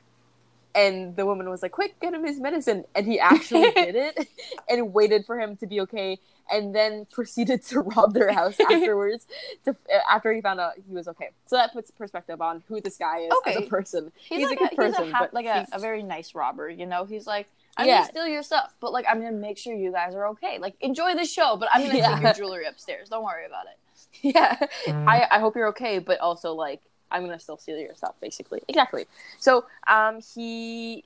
and 0.74 1.14
the 1.16 1.26
woman 1.26 1.48
was 1.50 1.62
like 1.62 1.72
quick 1.72 1.98
get 2.00 2.14
him 2.14 2.24
his 2.24 2.40
medicine 2.40 2.84
and 2.94 3.06
he 3.06 3.20
actually 3.20 3.70
did 3.76 3.94
it 3.94 4.28
and 4.68 4.92
waited 4.94 5.24
for 5.26 5.38
him 5.38 5.56
to 5.56 5.66
be 5.66 5.80
okay 5.80 6.18
and 6.50 6.74
then 6.74 7.04
proceeded 7.10 7.62
to 7.62 7.80
rob 7.80 8.14
their 8.14 8.32
house 8.32 8.56
afterwards 8.60 9.26
to, 9.64 9.70
uh, 9.70 9.98
after 10.10 10.32
he 10.32 10.40
found 10.40 10.58
out 10.60 10.72
he 10.88 10.94
was 10.94 11.06
okay 11.08 11.28
so 11.46 11.56
that 11.56 11.72
puts 11.72 11.90
perspective 11.90 12.40
on 12.40 12.62
who 12.68 12.80
this 12.80 12.96
guy 12.96 13.18
is 13.18 13.32
as 13.46 13.56
a 13.56 13.62
person 13.62 14.10
He's, 14.16 14.38
He's 14.38 14.46
a 14.46 14.50
like 14.50 14.58
good 14.58 14.76
person, 14.76 15.04
He's 15.04 15.12
a, 15.12 15.16
ha- 15.16 15.20
but 15.24 15.34
like 15.34 15.46
a, 15.46 15.54
he's- 15.54 15.68
a 15.72 15.78
very 15.78 16.02
nice 16.02 16.34
robber. 16.34 16.68
You 16.70 16.86
know, 16.86 17.04
he's 17.04 17.26
like, 17.26 17.48
I'm 17.76 17.86
Yeah. 17.86 17.98
gonna 18.00 18.08
steal 18.08 18.26
your 18.28 18.42
stuff, 18.42 18.74
but 18.80 18.92
like 18.92 19.04
I'm 19.08 19.18
gonna 19.20 19.32
make 19.32 19.58
sure 19.58 19.74
you 19.74 19.92
guys 19.92 20.14
are 20.14 20.26
okay. 20.28 20.58
Like 20.58 20.74
enjoy 20.80 21.14
the 21.14 21.24
show, 21.24 21.56
but 21.56 21.68
I'm 21.72 21.82
gonna 21.86 21.98
Yeah. 21.98 22.14
take 22.14 22.22
your 22.22 22.32
jewelry 22.34 22.66
upstairs. 22.66 23.08
Don't 23.08 23.24
worry 23.24 23.44
about 23.46 23.66
it. 23.66 23.78
yeah 24.22 24.56
mm. 24.86 25.08
I, 25.08 25.26
I 25.30 25.38
hope 25.40 25.56
you're 25.56 25.68
okay 25.68 25.98
but 25.98 26.20
also 26.20 26.52
like 26.52 26.80
i'm 27.12 27.24
gonna 27.24 27.38
still 27.38 27.56
steal 27.56 27.78
your 27.78 27.94
stuff 27.94 28.14
basically. 28.20 28.60
Exactly. 28.68 29.06
So 29.38 29.64
um 29.86 30.20
he 30.34 31.04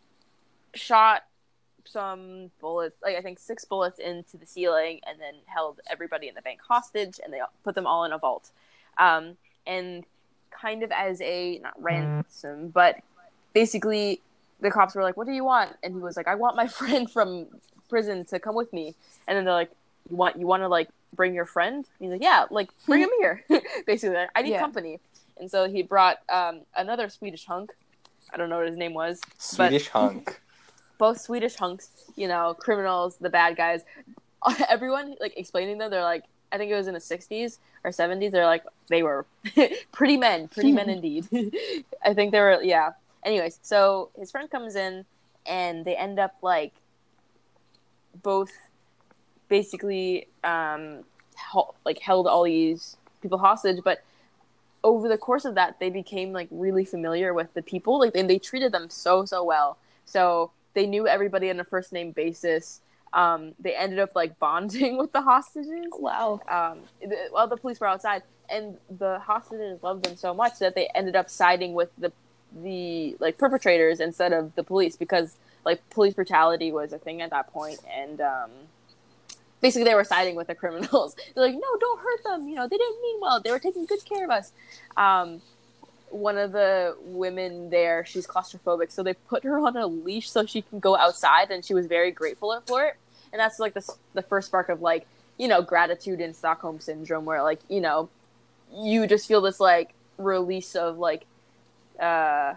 shot 0.75 1.25
some 1.85 2.51
bullets 2.61 2.97
like 3.03 3.17
i 3.17 3.21
think 3.23 3.39
six 3.39 3.65
bullets 3.65 3.99
into 4.01 4.37
the 4.37 4.45
ceiling 4.47 5.01
and 5.07 5.21
then 5.21 5.35
held 5.47 5.81
everybody 5.89 6.27
in 6.29 6.35
the 6.35 6.43
bank 6.43 6.59
hostage 6.67 7.21
and 7.23 7.33
they 7.33 7.41
put 7.65 7.75
them 7.75 7.87
all 7.87 8.05
in 8.05 8.13
a 8.13 8.19
vault. 8.19 8.51
Um 8.99 9.37
and 9.67 10.05
kind 10.51 10.83
of 10.83 10.91
as 10.91 11.21
a 11.21 11.59
not 11.59 11.81
ransom 11.83 12.69
but 12.71 12.97
basically 13.53 14.21
the 14.61 14.71
cops 14.71 14.95
were 14.95 15.03
like 15.03 15.17
what 15.17 15.27
do 15.27 15.33
you 15.33 15.45
want? 15.45 15.77
And 15.83 15.95
he 15.95 16.01
was 16.01 16.17
like 16.17 16.29
i 16.29 16.35
want 16.35 16.57
my 16.57 16.67
friend 16.81 17.11
from 17.11 17.47
prison 17.89 18.25
to 18.27 18.41
come 18.41 18.55
with 18.57 18.73
me. 18.73 18.95
And 19.29 19.37
then 19.37 19.45
they're 19.45 19.55
like 19.55 19.71
you 20.11 20.17
want 20.17 20.39
you 20.39 20.47
want 20.47 20.63
to 20.63 20.69
like 20.69 20.89
bring 21.15 21.35
your 21.35 21.47
friend? 21.47 21.77
And 21.85 21.85
he's 22.01 22.11
like 22.11 22.23
yeah 22.23 22.47
like 22.51 22.71
bring 22.87 23.03
him 23.03 23.11
here. 23.19 23.45
Basically 23.87 24.17
like, 24.17 24.31
i 24.35 24.43
need 24.43 24.51
Yeah. 24.53 24.61
company 24.61 24.99
and 25.39 25.51
so 25.51 25.69
he 25.69 25.83
brought 25.83 26.19
um 26.29 26.63
another 26.77 27.09
swedish 27.09 27.47
hunk. 27.47 27.73
I 28.33 28.37
don't 28.37 28.49
know 28.51 28.59
what 28.59 28.69
his 28.69 28.77
name 28.77 28.95
was 28.95 29.21
Swedish 29.39 29.89
hunk. 29.89 30.41
both 30.99 31.21
swedish 31.21 31.57
hunks 31.57 31.91
you 32.17 32.27
know 32.27 32.55
criminals 32.59 33.17
the 33.19 33.31
bad 33.31 33.57
guys. 33.57 33.83
Everyone 34.69 35.15
like 35.21 35.37
explaining 35.37 35.79
them 35.79 35.91
they're 35.91 36.03
like 36.03 36.25
i 36.53 36.57
think 36.59 36.71
it 36.71 36.75
was 36.77 36.87
in 36.87 36.95
the 36.95 37.01
60s 37.01 37.59
or 37.83 37.91
70s 37.91 38.31
they're 38.31 38.47
like 38.47 38.63
they 38.89 39.03
were 39.03 39.27
pretty 39.93 40.17
men 40.17 40.49
pretty 40.49 40.73
men 40.73 40.89
indeed. 40.89 41.27
I 42.05 42.15
think 42.15 42.33
they 42.33 42.41
were 42.41 42.63
yeah. 42.63 42.91
Anyways 43.25 43.59
so 43.63 44.11
his 44.19 44.31
friend 44.31 44.51
comes 44.51 44.77
in 44.77 45.05
and 45.45 45.85
they 45.85 45.97
end 45.97 46.19
up 46.19 46.35
like 46.43 46.73
both 48.23 48.53
basically 49.49 50.29
um 50.45 51.05
hel- 51.35 51.75
like 51.85 51.99
held 51.99 52.27
all 52.27 52.45
these 52.45 52.97
people 53.21 53.39
hostage 53.39 53.81
but 53.85 54.03
over 54.85 55.09
the 55.09 55.19
course 55.19 55.45
of 55.45 55.55
that 55.55 55.79
they 55.81 55.91
became 55.91 56.33
like 56.33 56.49
really 56.51 56.85
familiar 56.85 57.35
with 57.35 57.53
the 57.55 57.63
people 57.63 57.99
like 57.99 58.15
and 58.15 58.31
they 58.31 58.39
treated 58.39 58.73
them 58.73 58.89
so 58.91 59.25
so 59.25 59.43
well. 59.45 59.79
So 60.05 60.51
they 60.75 60.87
knew 60.87 61.09
everybody 61.09 61.51
on 61.51 61.59
a 61.61 61.65
first 61.65 61.93
name 61.93 62.13
basis. 62.13 62.81
Um 63.13 63.55
they 63.59 63.75
ended 63.75 63.99
up 63.99 64.15
like 64.15 64.39
bonding 64.41 64.99
with 64.99 65.13
the 65.13 65.23
hostages. 65.23 65.87
Wow. 65.93 66.41
um, 66.49 66.81
the, 67.01 67.29
well, 67.33 67.49
the 67.49 67.57
police 67.57 67.81
were 67.81 67.87
outside, 67.87 68.23
and 68.49 68.77
the 68.99 69.19
hostages 69.21 69.83
loved 69.83 70.05
them 70.05 70.17
so 70.17 70.35
much 70.35 70.59
that 70.59 70.75
they 70.75 70.89
ended 70.95 71.17
up 71.17 71.31
siding 71.31 71.75
with 71.75 71.91
the 71.99 72.13
the 72.63 73.17
like 73.21 73.39
perpetrators 73.39 74.01
instead 74.01 74.33
of 74.33 74.55
the 74.55 74.63
police 74.63 74.97
because 74.97 75.37
like 75.65 75.89
police 75.91 76.15
brutality 76.15 76.71
was 76.71 76.93
a 76.93 76.99
thing 76.99 77.21
at 77.21 77.31
that 77.31 77.53
point, 77.53 77.81
and 77.93 78.21
um, 78.21 78.51
basically 79.61 79.85
they 79.85 79.95
were 79.95 80.05
siding 80.05 80.37
with 80.37 80.47
the 80.47 80.55
criminals. 80.55 81.15
They're 81.35 81.45
like, 81.45 81.55
no, 81.55 81.77
don't 81.81 82.01
hurt 82.01 82.25
them. 82.25 82.49
You 82.49 82.57
know, 82.57 82.69
they 82.69 82.77
didn't 82.77 83.03
mean 83.03 83.19
well. 83.21 83.41
They 83.41 83.51
were 83.51 83.59
taking 83.59 83.87
good 83.87 84.05
care 84.05 84.25
of 84.25 84.31
us. 84.31 84.53
Um, 84.97 85.41
one 86.11 86.39
of 86.39 86.53
the 86.53 86.97
women 87.03 87.71
there, 87.71 88.05
she's 88.05 88.27
claustrophobic, 88.27 88.91
so 88.91 89.03
they 89.03 89.15
put 89.15 89.45
her 89.45 89.59
on 89.59 89.77
a 89.77 89.87
leash 89.87 90.31
so 90.31 90.47
she 90.47 90.63
can 90.63 90.79
go 90.79 90.97
outside, 90.97 91.51
and 91.51 91.65
she 91.65 91.75
was 91.75 91.87
very 91.87 92.11
grateful 92.11 92.59
for 92.67 92.85
it. 92.85 92.97
And 93.33 93.41
that's 93.41 93.59
like 93.59 93.75
the 93.75 93.83
the 94.15 94.23
first 94.23 94.49
spark 94.49 94.69
of 94.69 94.81
like 94.81 95.07
you 95.37 95.49
know 95.49 95.63
gratitude 95.63 96.21
in 96.21 96.33
Stockholm 96.33 96.81
syndrome, 96.81 97.25
where 97.25 97.43
like 97.43 97.61
you 97.69 97.81
know 97.81 98.09
you 98.73 99.07
just 99.07 99.27
feel 99.27 99.41
this 99.41 99.61
like 99.61 99.95
release 100.17 100.75
of 100.75 100.97
like 100.97 101.27
uh 102.01 102.55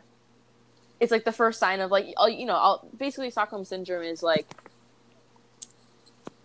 it's 0.99 1.11
like 1.11 1.23
the 1.23 1.31
first 1.31 1.59
sign 1.59 1.79
of 1.79 1.91
like 1.91 2.07
you 2.29 2.45
know 2.45 2.55
all, 2.55 2.87
basically 2.97 3.29
Stockholm 3.29 3.65
syndrome 3.65 4.03
is 4.03 4.21
like 4.21 4.47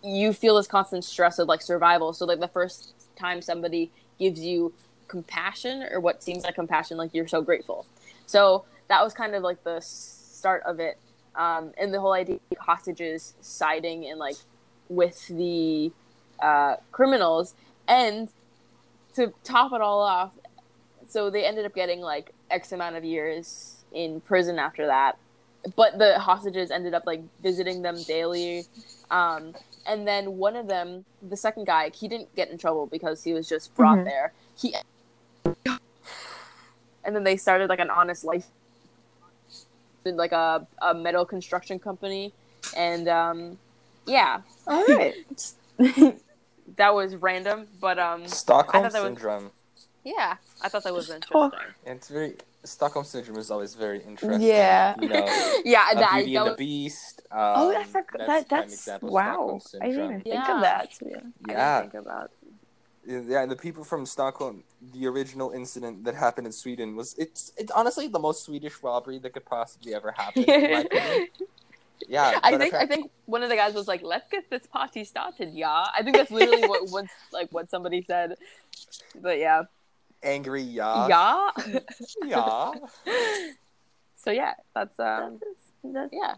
you 0.05 0.33
feel 0.33 0.55
this 0.55 0.67
constant 0.67 1.03
stress 1.03 1.39
of 1.39 1.47
like 1.47 1.61
survival. 1.61 2.13
So 2.13 2.25
like 2.25 2.39
the 2.39 2.47
first 2.47 2.93
time 3.17 3.41
somebody 3.41 3.91
gives 4.19 4.39
you 4.41 4.73
compassion 5.07 5.87
or 5.91 5.99
what 5.99 6.23
seems 6.23 6.43
like 6.43 6.55
compassion, 6.55 6.97
like 6.97 7.13
you're 7.13 7.27
so 7.27 7.41
grateful. 7.41 7.85
So 8.25 8.65
that 8.87 9.03
was 9.03 9.13
kind 9.13 9.35
of 9.35 9.43
like 9.43 9.63
the 9.63 9.79
start 9.81 10.63
of 10.65 10.79
it. 10.79 10.97
Um, 11.35 11.73
and 11.77 11.93
the 11.93 11.99
whole 11.99 12.13
idea 12.13 12.39
of 12.51 12.57
hostages 12.59 13.33
siding 13.41 14.05
and 14.05 14.19
like 14.19 14.35
with 14.89 15.27
the 15.27 15.91
uh, 16.39 16.77
criminals. 16.91 17.55
And 17.87 18.29
to 19.15 19.33
top 19.43 19.73
it 19.73 19.81
all 19.81 20.01
off, 20.01 20.31
so 21.07 21.29
they 21.29 21.45
ended 21.45 21.65
up 21.65 21.75
getting 21.75 22.01
like 22.01 22.31
X 22.49 22.71
amount 22.71 22.95
of 22.95 23.03
years 23.03 23.83
in 23.93 24.21
prison 24.21 24.59
after 24.59 24.87
that. 24.87 25.17
But 25.75 25.97
the 25.97 26.19
hostages 26.19 26.71
ended 26.71 26.93
up 26.93 27.03
like 27.05 27.21
visiting 27.41 27.81
them 27.81 28.01
daily. 28.03 28.65
Um, 29.11 29.53
and 29.87 30.07
then 30.07 30.37
one 30.37 30.55
of 30.55 30.67
them, 30.67 31.05
the 31.21 31.37
second 31.37 31.65
guy, 31.67 31.89
he 31.89 32.07
didn't 32.07 32.33
get 32.35 32.49
in 32.49 32.57
trouble 32.57 32.87
because 32.87 33.23
he 33.23 33.33
was 33.33 33.47
just 33.47 33.73
brought 33.75 33.99
Mhm. 33.99 34.05
there. 34.05 34.33
He 34.57 34.75
and 37.03 37.15
then 37.15 37.23
they 37.23 37.37
started 37.37 37.69
like 37.69 37.79
an 37.79 37.89
honest 37.89 38.23
life 38.23 38.47
in 40.05 40.17
like 40.17 40.31
a, 40.31 40.65
a 40.81 40.93
metal 40.93 41.25
construction 41.25 41.79
company 41.79 42.33
and 42.75 43.07
um 43.07 43.57
yeah 44.05 44.41
All 44.67 44.85
right. 44.87 45.13
that 46.77 46.93
was 46.93 47.15
random 47.15 47.67
but 47.79 47.99
um 47.99 48.27
Stockholm 48.27 48.83
thought 48.83 48.91
that 48.93 49.01
was- 49.03 49.07
syndrome. 49.09 49.51
yeah 50.03 50.37
i 50.61 50.69
thought 50.69 50.83
that 50.83 50.93
was 50.93 51.09
interesting. 51.09 51.51
It's 51.85 52.07
very 52.09 52.35
Stockholm 52.63 53.05
syndrome 53.05 53.37
is 53.37 53.51
always 53.51 53.75
very 53.75 54.01
interesting. 54.01 54.41
Yeah. 54.41 54.95
You 54.99 55.09
know, 55.09 55.25
yeah 55.65 55.93
that, 55.93 56.11
Beauty 56.15 56.33
that 56.33 56.41
and 56.41 56.51
the 56.51 56.55
Beast. 56.57 57.14
Um, 57.31 57.39
oh, 57.39 57.75
I 57.75 57.83
forgot 57.83 58.27
that's 58.27 58.49
that. 58.49 58.69
That's 58.85 59.01
wow. 59.01 59.59
I 59.81 59.87
didn't 59.89 60.03
even 60.05 60.21
think 60.21 60.35
Yeah. 60.35 60.55
of 60.55 60.61
that. 60.61 60.89
Yeah. 61.01 61.07
I 61.07 61.11
didn't 61.11 61.33
Yeah. 61.49 61.81
think 61.81 61.93
about 61.95 62.31
Yeah, 63.07 63.45
the 63.45 63.55
people 63.55 63.83
from 63.83 64.05
Stockholm, 64.05 64.63
the 64.93 65.05
original 65.07 65.51
incident 65.51 66.03
that 66.05 66.15
happened 66.15 66.47
in 66.47 66.53
Sweden 66.53 66.95
was 66.95 67.15
it's 67.17 67.51
it's 67.57 67.71
honestly 67.71 68.07
the 68.07 68.19
most 68.19 68.43
Swedish 68.43 68.81
robbery 68.83 69.17
that 69.19 69.33
could 69.33 69.45
possibly 69.45 69.93
ever 69.93 70.11
happen. 70.11 70.43
in 70.43 70.71
my. 70.71 71.27
Yeah, 72.07 72.39
I 72.43 72.51
but 72.51 72.59
think 72.59 72.73
I 72.73 72.85
think 72.85 73.09
one 73.25 73.41
of 73.41 73.49
the 73.49 73.55
guys 73.55 73.73
was 73.73 73.87
like, 73.87 74.03
"Let's 74.03 74.29
get 74.29 74.49
this 74.49 74.67
party 74.67 75.05
started, 75.05 75.49
yeah." 75.53 75.85
I 75.97 76.03
think 76.03 76.15
that's 76.17 76.29
literally 76.29 76.67
what 76.67 76.89
what 76.95 77.05
like 77.31 77.49
what 77.51 77.69
somebody 77.69 78.03
said. 78.05 78.35
But 79.19 79.39
yeah, 79.39 79.63
angry 80.21 80.61
yeah 80.61 81.07
yeah. 81.07 81.49
yeah 82.25 82.71
so 84.17 84.29
yeah, 84.31 84.53
that's 84.75 84.99
um 84.99 85.39
That's- 85.83 86.09
yeah 86.11 86.35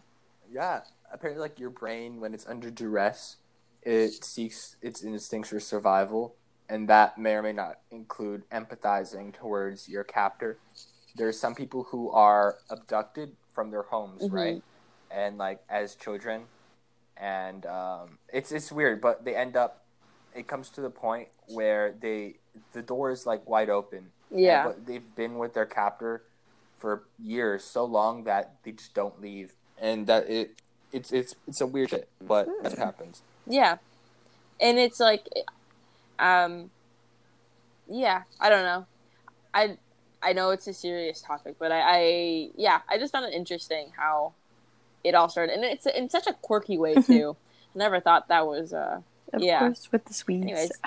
yeah. 0.50 0.80
Apparently, 1.12 1.40
like 1.40 1.58
your 1.58 1.70
brain 1.70 2.20
when 2.20 2.34
it's 2.34 2.46
under 2.46 2.70
duress, 2.70 3.36
it 3.82 4.24
seeks 4.24 4.76
its 4.82 5.02
instincts 5.02 5.50
for 5.50 5.60
survival, 5.60 6.34
and 6.68 6.88
that 6.88 7.16
may 7.18 7.34
or 7.34 7.42
may 7.42 7.52
not 7.52 7.78
include 7.90 8.48
empathizing 8.50 9.32
towards 9.32 9.88
your 9.88 10.04
captor. 10.04 10.58
There 11.16 11.28
are 11.28 11.32
some 11.32 11.54
people 11.54 11.84
who 11.84 12.10
are 12.10 12.58
abducted 12.68 13.36
from 13.52 13.70
their 13.70 13.82
homes, 13.82 14.22
Mhm. 14.22 14.32
right? 14.32 14.62
And 15.10 15.38
like 15.38 15.62
as 15.68 15.94
children, 15.94 16.46
and 17.16 17.64
um, 17.66 18.18
it's 18.32 18.52
it's 18.52 18.70
weird, 18.70 19.00
but 19.00 19.24
they 19.24 19.34
end 19.34 19.56
up. 19.56 19.84
It 20.34 20.46
comes 20.46 20.68
to 20.70 20.80
the 20.82 20.90
point 20.90 21.28
where 21.46 21.92
they 21.92 22.36
the 22.72 22.82
door 22.82 23.10
is 23.10 23.24
like 23.26 23.48
wide 23.48 23.70
open, 23.70 24.12
and- 24.30 24.40
yeah 24.40 24.64
but 24.64 24.84
they've 24.86 25.14
been 25.14 25.38
with 25.38 25.54
their 25.54 25.66
captor 25.66 26.24
for 26.76 27.04
years, 27.18 27.64
so 27.64 27.84
long 27.84 28.24
that 28.24 28.56
they 28.62 28.72
just 28.72 28.94
don't 28.94 29.20
leave, 29.20 29.56
and 29.80 30.06
that 30.06 30.28
it 30.28 30.50
it's 30.92 31.12
it's 31.12 31.34
it's 31.46 31.60
a 31.60 31.66
weird 31.66 31.90
shit, 31.90 32.08
but 32.20 32.48
that 32.62 32.78
happens. 32.78 33.22
yeah, 33.46 33.78
and 34.60 34.78
it's 34.78 35.00
like, 35.00 35.26
um, 36.18 36.70
yeah, 37.88 38.22
I 38.40 38.48
don't 38.48 38.64
know, 38.64 38.86
I 39.54 39.76
I 40.22 40.32
know 40.32 40.50
it's 40.50 40.66
a 40.66 40.72
serious 40.72 41.20
topic, 41.20 41.56
but 41.58 41.72
I, 41.72 41.80
I 41.80 42.50
yeah, 42.56 42.80
I 42.88 42.98
just 42.98 43.12
found 43.12 43.26
it 43.26 43.34
interesting 43.34 43.92
how 43.96 44.32
it 45.04 45.14
all 45.14 45.28
started, 45.28 45.54
and 45.54 45.64
it's 45.64 45.86
in 45.86 46.08
such 46.10 46.26
a 46.26 46.32
quirky 46.32 46.76
way 46.78 46.94
too. 47.02 47.36
I 47.74 47.78
never 47.78 48.00
thought 48.00 48.28
that 48.28 48.46
was 48.46 48.72
uh 48.72 49.00
Of 49.32 49.42
Yeah. 49.42 49.60
course, 49.60 49.88
with 49.92 50.04
the 50.06 50.14
Swedes. 50.14 50.42
Anyways. 50.44 50.72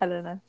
I 0.00 0.06
don't 0.06 0.24
know. 0.24 0.40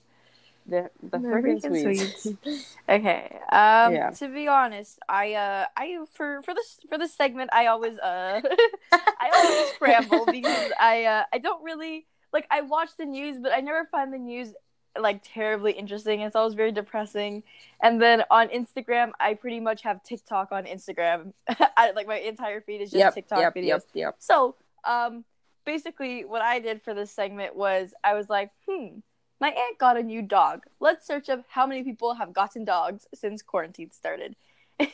The 0.66 0.90
the 1.02 1.18
The 1.18 1.18
freaking 1.20 1.62
freaking 1.62 2.22
Swedes. 2.22 2.68
Okay. 2.90 3.40
Um 3.52 3.94
Yeah. 3.94 4.10
to 4.12 4.28
be 4.28 4.48
honest, 4.48 5.00
I 5.08 5.34
uh 5.34 5.66
I 5.78 5.98
for 6.14 6.42
for 6.42 6.54
this 6.54 6.80
for 6.90 6.98
this 6.98 7.14
segment 7.14 7.50
I 7.54 7.68
always 7.68 7.98
uh 7.98 8.42
I 8.92 9.30
always 9.34 9.76
scramble 9.76 10.26
because 10.26 10.72
I 10.80 11.06
uh 11.06 11.24
I 11.34 11.38
don't 11.38 11.64
really 11.64 12.06
like 12.34 12.48
I 12.52 12.62
watch 12.62 12.90
the 12.98 13.06
news 13.06 13.40
but 13.40 13.52
I 13.52 13.62
never 13.62 13.86
find 13.92 14.14
the 14.14 14.18
news 14.18 14.54
like 15.00 15.22
terribly 15.24 15.72
interesting. 15.72 16.22
It's 16.22 16.36
always 16.36 16.54
very 16.54 16.72
depressing. 16.72 17.44
And 17.82 18.02
then 18.02 18.24
on 18.30 18.50
Instagram, 18.50 19.12
I 19.20 19.34
pretty 19.36 19.60
much 19.60 19.84
have 19.84 20.04
TikTok 20.04 20.52
on 20.52 20.66
Instagram. 20.66 21.34
I, 21.78 21.92
like 21.92 22.08
my 22.08 22.18
entire 22.18 22.62
feed 22.62 22.82
is 22.82 22.92
just 22.92 23.00
yep, 23.00 23.14
TikTok 23.14 23.40
yep, 23.40 23.56
videos. 23.56 23.68
yep, 23.68 23.84
yep. 23.94 24.16
So, 24.20 24.56
um, 24.84 25.24
basically, 25.66 26.26
what 26.26 26.42
I 26.42 26.60
did 26.60 26.82
for 26.82 26.94
this 26.94 27.12
segment 27.12 27.56
was 27.56 27.94
I 28.04 28.14
was 28.16 28.30
like, 28.30 28.52
hmm, 28.68 29.00
my 29.42 29.50
aunt 29.50 29.78
got 29.80 29.98
a 29.98 30.04
new 30.04 30.22
dog. 30.22 30.64
Let's 30.80 31.06
search 31.06 31.28
up 31.30 31.44
how 31.50 31.68
many 31.68 31.84
people 31.84 32.14
have 32.16 32.32
gotten 32.34 32.64
dogs 32.64 33.08
since 33.14 33.42
quarantine 33.42 33.92
started. 33.92 34.36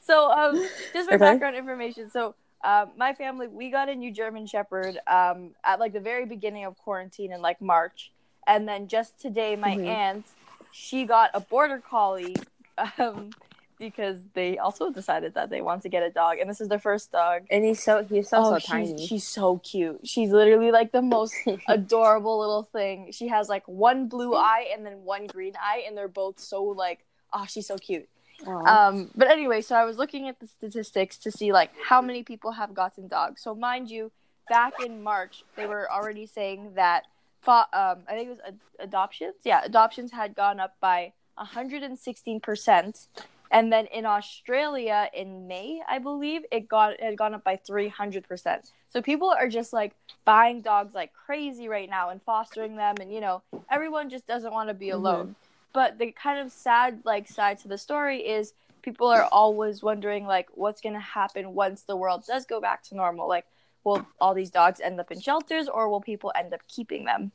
so, 0.00 0.30
um, 0.30 0.70
just 0.92 1.08
for 1.08 1.16
Okay. 1.16 1.18
background 1.18 1.56
information, 1.56 2.10
so. 2.10 2.34
Um, 2.64 2.92
my 2.96 3.12
family, 3.12 3.48
we 3.48 3.70
got 3.72 3.88
a 3.88 3.94
new 3.96 4.12
German 4.12 4.46
Shepherd 4.46 4.96
um, 5.08 5.50
at 5.64 5.80
like 5.80 5.92
the 5.92 5.98
very 6.00 6.26
beginning 6.26 6.64
of 6.64 6.78
quarantine 6.78 7.32
in 7.32 7.42
like 7.42 7.60
March, 7.60 8.12
and 8.46 8.68
then 8.68 8.86
just 8.86 9.20
today, 9.20 9.56
my 9.56 9.78
Mhm. 9.78 9.88
aunt, 9.88 10.26
she 10.70 11.04
got 11.04 11.30
a 11.34 11.40
Border 11.40 11.80
Collie, 11.80 12.36
um, 12.98 13.34
because 13.82 14.18
they 14.34 14.58
also 14.58 14.90
decided 14.92 15.34
that 15.34 15.50
they 15.50 15.60
want 15.60 15.82
to 15.82 15.88
get 15.88 16.04
a 16.04 16.10
dog, 16.10 16.38
and 16.38 16.48
this 16.48 16.60
is 16.60 16.68
their 16.68 16.78
first 16.78 17.10
dog. 17.10 17.42
And 17.50 17.64
he's 17.64 17.82
so 17.82 18.04
he's 18.04 18.28
so 18.28 18.38
Oh, 18.38 18.50
so 18.52 18.58
she's, 18.60 18.68
tiny. 18.68 19.06
she's 19.06 19.24
so 19.26 19.58
cute. 19.58 20.06
She's 20.06 20.30
literally 20.30 20.70
like 20.70 20.92
the 20.92 21.02
most 21.02 21.34
adorable 21.68 22.38
little 22.38 22.62
thing. 22.62 23.10
She 23.10 23.26
has 23.28 23.48
like 23.48 23.66
one 23.66 24.06
blue 24.06 24.34
eye 24.52 24.68
and 24.72 24.86
then 24.86 25.02
one 25.04 25.26
green 25.26 25.54
eye, 25.60 25.82
and 25.86 25.96
they're 25.98 26.06
both 26.06 26.38
so 26.38 26.62
like, 26.62 27.00
oh, 27.32 27.44
she's 27.48 27.66
so 27.66 27.76
cute. 27.76 28.08
Um, 28.46 29.10
but 29.16 29.28
anyway, 29.28 29.60
so 29.62 29.74
I 29.74 29.84
was 29.84 29.96
looking 29.98 30.28
at 30.28 30.38
the 30.38 30.46
statistics 30.46 31.18
to 31.18 31.30
see 31.32 31.52
like 31.52 31.70
how 31.88 32.00
many 32.00 32.22
people 32.22 32.52
have 32.52 32.72
gotten 32.74 33.08
dogs. 33.08 33.42
So 33.42 33.52
mind 33.54 33.90
you, 33.90 34.12
back 34.48 34.74
in 34.84 35.02
March, 35.02 35.42
they 35.56 35.66
were 35.66 35.90
already 35.90 36.26
saying 36.26 36.74
that, 36.74 37.04
um, 37.46 37.64
I 38.08 38.12
think 38.12 38.26
it 38.28 38.30
was 38.30 38.40
ad- 38.46 38.58
adoptions. 38.78 39.34
Yeah, 39.44 39.62
adoptions 39.64 40.12
had 40.12 40.34
gone 40.36 40.60
up 40.60 40.76
by 40.80 41.12
116 41.36 42.40
percent. 42.40 43.08
And 43.52 43.72
then 43.72 43.86
in 43.86 44.06
Australia 44.06 45.10
in 45.12 45.46
May, 45.46 45.82
I 45.88 45.98
believe 45.98 46.42
it 46.50 46.68
got 46.68 46.94
it 46.94 47.00
had 47.02 47.18
gone 47.18 47.34
up 47.34 47.44
by 47.44 47.56
300 47.56 48.26
percent. 48.26 48.70
So 48.88 49.02
people 49.02 49.28
are 49.30 49.48
just 49.48 49.72
like 49.72 49.94
buying 50.24 50.62
dogs 50.62 50.94
like 50.94 51.12
crazy 51.12 51.68
right 51.68 51.88
now 51.90 52.08
and 52.10 52.22
fostering 52.22 52.76
them, 52.76 52.96
and 53.00 53.12
you 53.12 53.20
know 53.20 53.42
everyone 53.70 54.08
just 54.10 54.26
doesn't 54.26 54.52
want 54.52 54.68
to 54.70 54.74
be 54.74 54.86
Mhm. 54.88 54.94
alone. 54.94 55.36
But 55.74 55.98
the 55.98 56.12
kind 56.12 56.40
of 56.40 56.50
sad 56.52 57.02
like 57.04 57.28
side 57.28 57.58
to 57.60 57.68
the 57.68 57.78
story 57.78 58.20
is 58.26 58.54
people 58.82 59.06
are 59.08 59.26
always 59.26 59.82
wondering 59.82 60.26
like 60.26 60.48
what's 60.54 60.80
gonna 60.80 61.00
happen 61.00 61.54
once 61.54 61.82
the 61.82 61.96
world 61.96 62.24
does 62.26 62.46
go 62.46 62.60
back 62.60 62.82
to 62.84 62.94
normal. 62.96 63.28
Like, 63.28 63.46
will 63.84 64.06
all 64.20 64.34
these 64.34 64.50
dogs 64.50 64.80
end 64.80 64.98
up 64.98 65.10
in 65.10 65.20
shelters 65.20 65.68
or 65.68 65.88
will 65.90 66.00
people 66.00 66.32
end 66.34 66.54
up 66.54 66.66
keeping 66.68 67.04
them? 67.04 67.32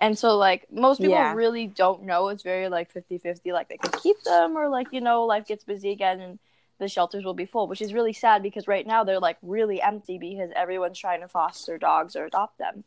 And 0.00 0.16
so 0.16 0.36
like 0.36 0.66
most 0.70 1.00
people 1.00 1.14
Yeah. 1.14 1.32
really 1.34 1.66
don't 1.66 2.04
know. 2.04 2.28
It's 2.28 2.42
very 2.42 2.68
like 2.68 2.92
50-50, 2.92 3.52
like 3.52 3.68
they 3.68 3.76
could 3.78 3.92
keep 3.92 4.22
them 4.22 4.56
or 4.56 4.68
like, 4.68 4.92
you 4.92 5.00
know, 5.00 5.24
life 5.24 5.46
gets 5.46 5.64
busy 5.64 5.90
again 5.90 6.20
and 6.20 6.38
the 6.78 6.88
shelters 6.88 7.24
will 7.24 7.34
be 7.34 7.44
full, 7.44 7.66
which 7.66 7.82
is 7.82 7.92
really 7.92 8.12
sad 8.12 8.40
because 8.42 8.68
right 8.68 8.86
now 8.86 9.02
they're 9.02 9.18
like 9.18 9.38
really 9.42 9.82
empty 9.82 10.16
because 10.16 10.50
everyone's 10.54 10.98
trying 10.98 11.20
to 11.20 11.28
foster 11.28 11.76
dogs 11.78 12.14
or 12.14 12.26
adopt 12.26 12.58
them. 12.58 12.84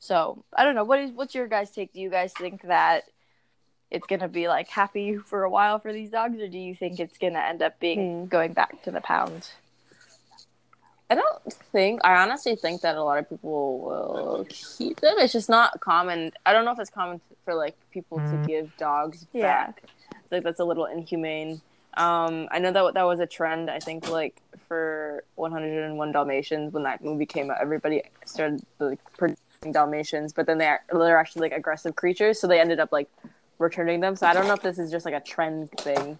So 0.00 0.42
I 0.56 0.64
don't 0.64 0.74
know. 0.74 0.84
What 0.84 0.98
is 0.98 1.12
what's 1.12 1.34
your 1.34 1.46
guys' 1.46 1.70
take? 1.70 1.92
Do 1.92 2.00
you 2.00 2.10
guys 2.10 2.32
think 2.32 2.62
that 2.62 3.04
it's 3.90 4.06
gonna 4.06 4.28
be 4.28 4.48
like 4.48 4.68
happy 4.68 5.16
for 5.16 5.44
a 5.44 5.50
while 5.50 5.78
for 5.78 5.92
these 5.92 6.10
dogs, 6.10 6.40
or 6.40 6.48
do 6.48 6.58
you 6.58 6.74
think 6.74 6.98
it's 6.98 7.18
gonna 7.18 7.38
end 7.38 7.62
up 7.62 7.78
being 7.78 8.22
Hmm. 8.24 8.26
going 8.26 8.52
back 8.52 8.82
to 8.82 8.90
the 8.90 9.00
pound? 9.00 9.50
I 11.10 11.14
don't 11.14 11.52
think. 11.72 12.00
I 12.04 12.22
honestly 12.22 12.54
think 12.56 12.82
that 12.82 12.96
a 12.96 13.02
lot 13.02 13.18
of 13.18 13.28
people 13.28 13.78
will 13.78 14.46
keep 14.50 15.00
them. 15.00 15.14
It's 15.18 15.32
just 15.32 15.48
not 15.48 15.80
common. 15.80 16.32
I 16.44 16.52
don't 16.52 16.64
know 16.66 16.72
if 16.72 16.78
it's 16.78 16.90
common 16.90 17.20
for 17.44 17.54
like 17.54 17.76
people 17.90 18.20
to 18.30 18.36
give 18.36 18.76
dogs 18.76 19.26
Yeah. 19.32 19.66
back. 19.66 19.84
Like 20.30 20.42
that's 20.44 20.60
a 20.60 20.64
little 20.64 20.84
inhumane. 20.84 21.62
Um, 21.96 22.46
I 22.50 22.58
know 22.58 22.70
that 22.72 22.94
that 22.94 23.04
was 23.04 23.20
a 23.20 23.26
trend. 23.26 23.70
I 23.70 23.78
think 23.78 24.08
like 24.10 24.42
for 24.68 25.24
101 25.36 26.12
Dalmatians 26.12 26.72
when 26.74 26.82
that 26.82 27.02
movie 27.02 27.26
came 27.26 27.50
out, 27.50 27.56
everybody 27.60 28.02
started 28.26 28.62
like 28.78 29.00
producing 29.16 29.72
Dalmatians, 29.72 30.34
but 30.34 30.46
then 30.46 30.58
they 30.58 30.66
are, 30.66 30.80
they're 30.92 31.18
actually 31.18 31.48
like 31.48 31.52
aggressive 31.58 31.96
creatures, 31.96 32.38
so 32.38 32.46
they 32.46 32.60
ended 32.60 32.78
up 32.80 32.92
like 32.92 33.08
returning 33.58 34.00
them. 34.00 34.14
So 34.14 34.26
I 34.26 34.34
don't 34.34 34.46
know 34.46 34.52
if 34.54 34.62
this 34.62 34.78
is 34.78 34.90
just 34.90 35.06
like 35.06 35.14
a 35.14 35.20
trend 35.20 35.70
thing 35.80 36.18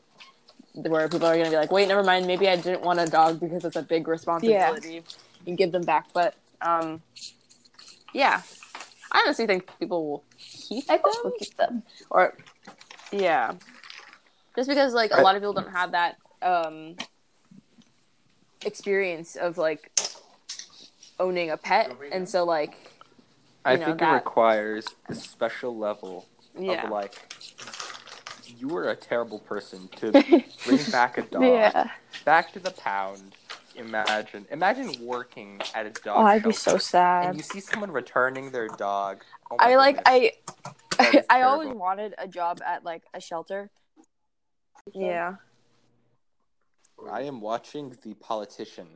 where 0.87 1.09
people 1.09 1.27
are 1.27 1.37
gonna 1.37 1.51
be 1.51 1.57
like, 1.57 1.73
wait, 1.73 1.89
never 1.89 2.03
mind. 2.03 2.27
Maybe 2.27 2.49
I 2.49 2.57
didn't 2.57 2.83
want 2.83 3.01
a 3.01 3.07
dog 3.07 3.41
because 3.41 3.65
it's 3.65 3.77
a 3.77 3.83
big 3.83 4.09
responsibility 4.09 4.95
yeah. 4.95 5.01
and 5.47 5.59
give 5.59 5.73
them 5.73 5.83
back. 5.83 6.07
But 6.13 6.35
um, 6.61 7.03
yeah, 8.13 8.43
I 9.13 9.23
honestly 9.25 9.47
think 9.47 9.69
people 9.79 10.09
will 10.09 10.25
keep 10.39 10.85
I 10.89 10.97
them 10.97 11.03
think 11.05 11.25
we'll 11.25 11.33
keep 11.39 11.57
them. 11.57 11.83
or 12.11 12.35
yeah, 13.13 13.55
just 14.57 14.69
because 14.69 14.93
like 14.95 15.11
a 15.13 15.21
lot 15.21 15.37
of 15.37 15.43
people 15.43 15.55
don't 15.55 15.73
have 15.73 15.93
that 15.93 16.17
um 16.43 16.97
experience 18.65 19.37
of 19.37 19.59
like 19.59 19.91
owning 21.19 21.51
a 21.51 21.57
pet, 21.57 21.91
and 22.13 22.29
so 22.29 22.45
like 22.45 22.75
I 23.65 23.77
know, 23.77 23.87
think 23.87 24.03
it 24.03 24.07
requires 24.07 24.87
a 25.09 25.15
special 25.15 25.77
level 25.77 26.27
yeah, 26.59 26.85
of 26.85 26.91
like 26.91 27.35
you 28.57 28.69
were 28.69 28.89
a 28.91 28.97
terrible 28.97 29.39
person 29.39 29.89
to 29.97 30.11
bring 30.67 30.83
back 30.91 31.19
a 31.19 31.23
dog 31.23 31.43
Yeah. 31.43 31.91
back 32.25 32.53
to 32.53 32.59
the 32.59 32.71
pound. 32.71 33.35
Imagine, 33.77 34.45
imagine 34.51 34.93
working 35.05 35.61
at 35.75 35.87
a 35.87 35.91
dog 35.91 36.17
Oh, 36.19 36.25
I'd 36.25 36.43
be 36.43 36.53
shelter 36.53 36.81
so 36.81 36.99
and 36.99 37.37
you 37.37 37.43
see 37.43 37.61
someone 37.61 37.93
returning 37.93 38.51
their 38.51 38.67
dog. 38.69 39.23
Oh 39.51 39.57
my 39.61 39.73
I 39.73 39.77
like 39.77 40.05
goodness. 40.05 40.33
I. 40.99 41.03
That 41.05 41.15
is 41.15 41.25
I 41.31 41.43
always 41.43 41.69
wanted 41.73 42.15
a 42.19 42.27
job 42.27 42.61
at 42.67 42.83
like 42.85 43.03
a 43.15 43.21
shelter. 43.21 43.71
yeah. 44.95 45.37
I 47.13 47.23
am 47.23 47.41
watching 47.41 47.97
The 48.03 48.15
Politician. 48.15 48.89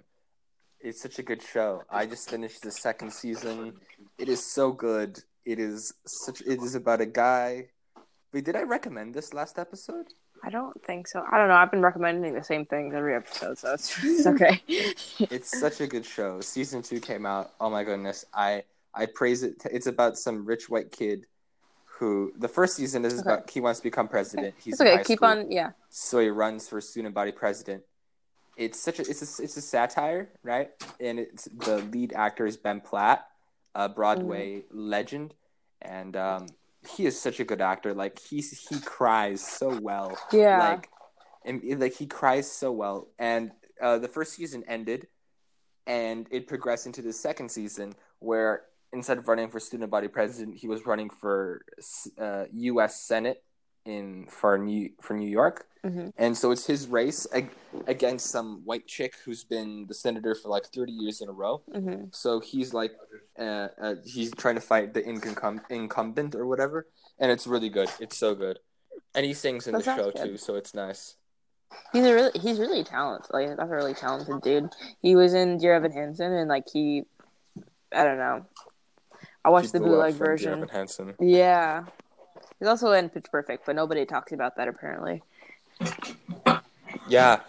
It's 0.81 1.01
such 1.01 1.21
a 1.21 1.23
good 1.23 1.41
show. 1.43 1.85
I 1.89 2.07
just 2.07 2.29
finished 2.29 2.63
the 2.63 2.73
second 2.73 3.13
season. 3.13 3.75
It 4.19 4.29
is 4.29 4.45
so 4.53 4.73
good. 4.73 5.21
It 5.45 5.61
is 5.61 5.93
such. 6.05 6.41
It 6.41 6.61
is 6.61 6.75
about 6.75 7.01
a 7.01 7.07
guy. 7.07 7.69
Wait, 8.33 8.45
did 8.45 8.57
I 8.57 8.63
recommend 8.63 9.15
this 9.15 9.35
last 9.35 9.59
episode? 9.59 10.07
I 10.45 10.51
don't 10.51 10.83
think 10.85 11.07
so. 11.07 11.23
I 11.31 11.39
don't 11.39 11.49
know. 11.49 11.55
I've 11.55 11.71
been 11.71 11.83
recommending 11.83 12.35
the 12.35 12.43
same 12.43 12.65
things 12.65 12.95
every 12.95 13.15
episode, 13.15 13.59
so 13.59 13.75
it's, 13.75 13.97
it's 14.03 14.27
okay. 14.27 14.61
It's 15.31 15.59
such 15.61 15.81
a 15.81 15.87
good 15.87 16.05
show. 16.05 16.41
Season 16.41 16.83
two 16.83 16.99
came 17.01 17.27
out. 17.27 17.53
Oh 17.61 17.71
my 17.71 17.85
goodness, 17.85 18.25
I 18.35 18.65
I 18.95 19.07
praise 19.07 19.43
it. 19.43 19.63
It's 19.71 19.87
about 19.87 20.19
some 20.19 20.45
rich 20.45 20.69
white 20.69 20.91
kid 20.91 21.27
who 21.99 22.33
the 22.39 22.49
first 22.49 22.75
season 22.77 23.05
is 23.05 23.21
Okay. 23.21 23.23
about 23.23 23.51
he 23.51 23.61
wants 23.61 23.79
to 23.81 23.85
become 23.85 24.09
president. 24.09 24.55
He's 24.59 24.75
it's 24.75 24.81
okay. 24.81 25.05
Keep 25.05 25.19
school. 25.19 25.29
on. 25.29 25.51
Yeah. 25.53 25.71
so 25.91 26.19
he 26.19 26.29
runs 26.29 26.69
for 26.69 26.81
student 26.81 27.15
body 27.15 27.33
president. 27.33 27.85
It's 28.57 28.81
such 28.81 28.99
a 28.99 29.03
it's 29.03 29.23
a 29.39 29.43
it's 29.45 29.57
a 29.57 29.63
satire, 29.63 30.31
right? 30.43 30.71
And 30.99 31.19
it's 31.21 31.45
the 31.55 31.79
lead 31.79 32.13
actor 32.15 32.47
is 32.47 32.57
Ben 32.57 32.81
Platt, 32.81 33.27
a 33.75 33.89
Broadway 33.89 34.63
Mm-hmm. 34.63 34.79
legend, 34.91 35.35
and 35.81 36.17
um, 36.17 36.47
he 36.89 37.07
is 37.07 37.21
such 37.21 37.41
a 37.41 37.45
good 37.45 37.61
actor. 37.61 37.95
Like 37.95 38.19
he's 38.19 38.69
he 38.69 38.81
cries 38.81 39.41
so 39.41 39.79
well. 39.81 40.19
Yeah. 40.33 40.59
Like, 40.59 40.89
and 41.45 41.81
like 41.81 41.95
he 41.95 42.07
cries 42.07 42.51
so 42.51 42.73
well. 42.73 43.09
And 43.19 43.53
uh, 43.81 43.99
the 43.99 44.09
first 44.09 44.35
season 44.35 44.65
ended, 44.67 45.07
and 45.87 46.27
it 46.31 46.47
progressed 46.47 46.87
into 46.87 47.03
the 47.03 47.13
second 47.13 47.51
season 47.51 47.95
where 48.21 48.63
instead 48.93 49.19
of 49.19 49.27
running 49.27 49.49
for 49.49 49.59
student 49.59 49.91
body 49.91 50.09
president, 50.09 50.57
he 50.57 50.69
was 50.69 50.87
running 50.87 51.11
for 51.11 51.65
uh, 52.19 52.45
U.S. 52.53 53.01
Senate 53.01 53.43
in 53.85 54.27
for 54.29 54.59
New 54.59 54.91
for 55.01 55.15
New 55.15 55.29
York. 55.29 55.67
hmm 55.85 56.11
And 56.17 56.37
so 56.37 56.51
it's 56.53 56.67
his 56.67 56.87
race 56.87 57.27
ag- 57.33 57.51
against 57.87 58.27
some 58.31 58.63
white 58.65 58.87
chick 58.87 59.15
who's 59.25 59.43
been 59.45 59.87
the 59.89 59.95
senator 59.95 60.35
for 60.35 60.49
like 60.49 60.67
30 60.67 60.93
years 60.93 61.21
in 61.21 61.29
a 61.29 61.33
row. 61.33 61.63
hmm 61.73 62.05
So 62.13 62.41
he's 62.41 62.73
like, 62.73 62.93
uh, 63.39 63.69
uh, 63.83 63.95
he's 64.05 64.31
trying 64.33 64.55
to 64.55 64.61
fight 64.61 64.95
the 64.95 65.03
incum- 65.03 65.65
incumbent 65.71 66.35
or 66.35 66.47
whatever. 66.47 66.87
And 67.19 67.31
it's 67.31 67.47
really 67.47 67.69
good. 67.69 67.91
It's 68.01 68.17
so 68.17 68.35
good. 68.35 68.59
And 69.15 69.27
he 69.27 69.35
sings 69.35 69.67
in 69.67 69.73
That 69.75 69.85
the 69.85 69.97
show 69.97 70.11
good. 70.11 70.23
too, 70.25 70.37
so 70.39 70.55
it's 70.55 70.75
nice. 70.75 71.17
He's 71.93 72.05
a 72.05 72.15
really 72.15 72.39
he's 72.39 72.59
really 72.59 72.85
talented. 72.85 73.31
Like 73.33 73.49
that's 73.57 73.63
a 73.71 73.75
really 73.75 73.95
talented 73.95 74.43
dude. 74.43 74.71
He 75.01 75.17
was 75.17 75.33
in 75.35 75.57
Dear 75.59 75.75
Evan 75.75 75.93
Hansen, 75.93 76.33
and 76.33 76.49
like 76.49 76.67
he, 76.71 77.05
I 77.93 78.05
don't 78.05 78.19
know. 78.19 78.45
I 79.45 79.49
watched 79.49 79.73
He 79.73 79.79
the 79.79 79.85
bootleg 79.85 80.15
version. 80.15 80.61
Yeah, 81.19 81.85
he's 82.63 82.69
also 82.69 82.93
in 82.93 83.09
Pitch 83.09 83.27
Perfect, 83.29 83.67
but 83.67 83.75
nobody 83.75 84.07
talks 84.07 84.31
about 84.31 84.55
that 84.57 84.69
apparently. 84.69 85.21
Yeah. 87.09 87.41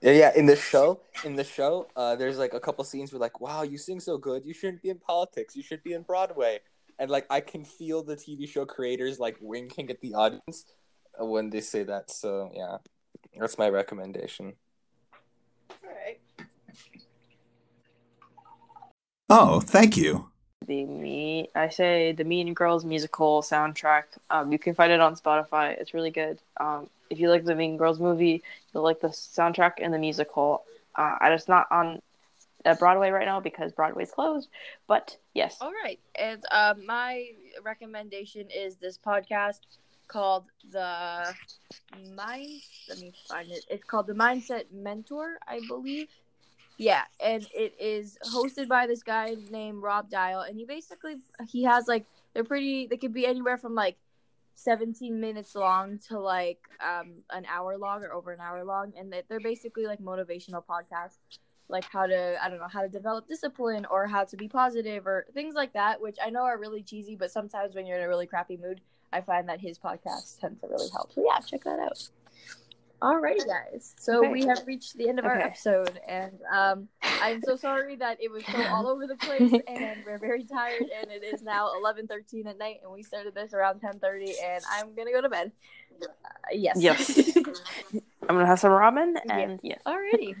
Yeah, 0.00 0.12
yeah. 0.12 0.32
In 0.36 0.46
the 0.46 0.54
show, 0.54 1.00
in 1.24 1.34
the 1.34 1.42
show, 1.42 1.88
uh, 1.96 2.14
there's 2.14 2.38
like 2.38 2.54
a 2.54 2.60
couple 2.60 2.84
scenes 2.84 3.12
where 3.12 3.18
like, 3.18 3.40
wow, 3.40 3.62
you 3.62 3.76
sing 3.76 3.98
so 3.98 4.16
good. 4.18 4.46
You 4.46 4.54
shouldn't 4.54 4.80
be 4.80 4.90
in 4.90 4.98
politics. 4.98 5.56
You 5.56 5.64
should 5.64 5.82
be 5.82 5.94
in 5.94 6.02
Broadway. 6.02 6.60
And 7.00 7.10
like, 7.10 7.26
I 7.28 7.40
can 7.40 7.64
feel 7.64 8.04
the 8.04 8.14
TV 8.14 8.48
show 8.48 8.64
creators 8.64 9.18
like 9.18 9.36
winking 9.40 9.90
at 9.90 10.00
the 10.00 10.14
audience 10.14 10.66
when 11.18 11.50
they 11.50 11.60
say 11.60 11.82
that. 11.82 12.12
So 12.12 12.52
yeah, 12.54 12.76
that's 13.36 13.58
my 13.58 13.68
recommendation. 13.68 14.52
Alright. 15.84 16.20
Oh, 19.28 19.58
thank 19.58 19.96
you. 19.96 20.31
The 20.66 20.84
me, 20.84 21.48
I 21.54 21.68
say 21.68 22.12
the 22.12 22.24
Mean 22.24 22.54
Girls 22.54 22.84
musical 22.84 23.42
soundtrack. 23.42 24.04
Um, 24.30 24.52
you 24.52 24.58
can 24.58 24.74
find 24.74 24.92
it 24.92 25.00
on 25.00 25.16
Spotify. 25.16 25.78
It's 25.78 25.94
really 25.94 26.10
good. 26.10 26.38
Um, 26.58 26.88
if 27.10 27.18
you 27.20 27.28
like 27.30 27.44
the 27.44 27.54
Mean 27.54 27.76
Girls 27.76 27.98
movie, 28.00 28.42
you'll 28.72 28.82
like 28.82 29.00
the 29.00 29.08
soundtrack 29.08 29.72
and 29.78 29.92
the 29.92 29.98
musical. 29.98 30.62
Uh, 30.94 31.16
and 31.20 31.34
it's 31.34 31.48
not 31.48 31.66
on 31.70 32.00
uh, 32.64 32.74
Broadway 32.74 33.10
right 33.10 33.26
now 33.26 33.40
because 33.40 33.72
Broadway's 33.72 34.10
closed. 34.10 34.48
But 34.86 35.16
yes, 35.34 35.56
All 35.60 35.72
right. 35.72 35.98
And 36.14 36.44
um, 36.50 36.86
my 36.86 37.28
recommendation 37.62 38.48
is 38.50 38.76
this 38.76 38.98
podcast 38.98 39.60
called 40.08 40.44
the 40.70 41.34
Mind. 42.14 42.60
Let 42.88 42.98
me 42.98 43.12
find 43.28 43.50
it. 43.50 43.64
It's 43.68 43.84
called 43.84 44.06
the 44.06 44.14
Mindset 44.14 44.64
Mentor, 44.72 45.38
I 45.46 45.60
believe. 45.68 46.08
Yeah, 46.78 47.02
and 47.22 47.46
it 47.54 47.74
is 47.78 48.18
hosted 48.34 48.68
by 48.68 48.86
this 48.86 49.02
guy 49.02 49.36
named 49.50 49.82
Rob 49.82 50.10
Dial, 50.10 50.40
and 50.40 50.56
he 50.56 50.64
basically 50.64 51.16
he 51.48 51.64
has 51.64 51.86
like 51.86 52.06
they're 52.34 52.44
pretty. 52.44 52.86
They 52.86 52.96
could 52.96 53.12
be 53.12 53.26
anywhere 53.26 53.56
from 53.58 53.74
like 53.74 53.96
17 54.54 55.18
minutes 55.20 55.54
long 55.54 55.98
to 56.08 56.18
like 56.18 56.58
um 56.80 57.14
an 57.30 57.46
hour 57.48 57.76
long 57.78 58.02
or 58.04 58.12
over 58.12 58.32
an 58.32 58.40
hour 58.40 58.64
long, 58.64 58.92
and 58.98 59.12
they- 59.12 59.22
they're 59.28 59.40
basically 59.40 59.86
like 59.86 60.00
motivational 60.00 60.64
podcasts 60.64 61.16
like 61.68 61.84
how 61.84 62.06
to 62.06 62.36
I 62.42 62.48
don't 62.50 62.58
know 62.58 62.68
how 62.68 62.82
to 62.82 62.88
develop 62.88 63.26
discipline 63.28 63.86
or 63.90 64.06
how 64.06 64.24
to 64.24 64.36
be 64.36 64.48
positive 64.48 65.06
or 65.06 65.26
things 65.32 65.54
like 65.54 65.72
that, 65.72 66.00
which 66.00 66.16
I 66.24 66.30
know 66.30 66.42
are 66.42 66.58
really 66.58 66.82
cheesy, 66.82 67.16
but 67.16 67.30
sometimes 67.30 67.74
when 67.74 67.86
you're 67.86 67.98
in 67.98 68.04
a 68.04 68.08
really 68.08 68.26
crappy 68.26 68.56
mood, 68.56 68.80
I 69.12 69.20
find 69.20 69.48
that 69.48 69.60
his 69.60 69.78
podcasts 69.78 70.38
tend 70.38 70.60
to 70.60 70.66
really 70.66 70.88
help. 70.92 71.12
So 71.12 71.24
yeah, 71.26 71.38
check 71.40 71.64
that 71.64 71.78
out. 71.78 72.08
Alrighty, 73.02 73.44
guys. 73.46 73.94
So 73.98 74.20
Okay. 74.20 74.30
we 74.30 74.46
have 74.46 74.62
reached 74.64 74.96
the 74.96 75.08
end 75.08 75.18
of 75.18 75.24
our 75.24 75.36
episode, 75.36 75.98
and 76.06 76.38
um, 76.54 76.88
I'm 77.20 77.42
so 77.42 77.56
sorry 77.56 77.96
that 77.96 78.22
it 78.22 78.30
was 78.30 78.44
so 78.46 78.64
all 78.68 78.86
over 78.86 79.08
the 79.08 79.16
place, 79.16 79.50
and 79.66 80.04
we're 80.06 80.18
very 80.18 80.44
tired, 80.44 80.84
and 81.00 81.10
it 81.10 81.24
is 81.24 81.42
now 81.42 81.66
11:13 81.82 82.46
at 82.46 82.58
night, 82.58 82.76
and 82.84 82.92
we 82.92 83.02
started 83.02 83.34
this 83.34 83.52
around 83.54 83.80
10:30, 83.80 84.34
and 84.40 84.64
I'm 84.70 84.94
gonna 84.94 85.10
go 85.10 85.20
to 85.20 85.28
bed. 85.28 85.50
Uh, 86.00 86.06
yes. 86.52 86.76
Yes. 86.78 87.36
I'm 88.28 88.36
gonna 88.36 88.46
have 88.46 88.60
some 88.60 88.70
ramen 88.70 89.14
and 89.28 89.58
yes. 89.64 89.82
Alrighty. 89.84 90.36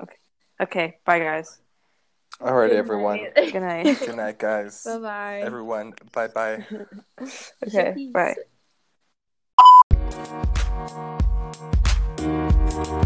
Okay, 0.00 0.16
Okay. 0.60 0.98
bye 1.04 1.18
guys. 1.18 1.58
All 2.40 2.54
right, 2.54 2.70
Good 2.70 2.78
everyone. 2.78 3.18
night. 3.18 3.34
Good 3.52 3.60
night. 3.60 3.98
Good 4.06 4.16
night, 4.16 4.38
guys. 4.38 4.84
Bye 4.84 4.98
bye. 4.98 5.40
Everyone, 5.42 5.92
bye 6.12 6.28
bye. 6.28 6.64
okay, 7.66 8.10
bye. 8.14 8.36
Thank 12.82 13.04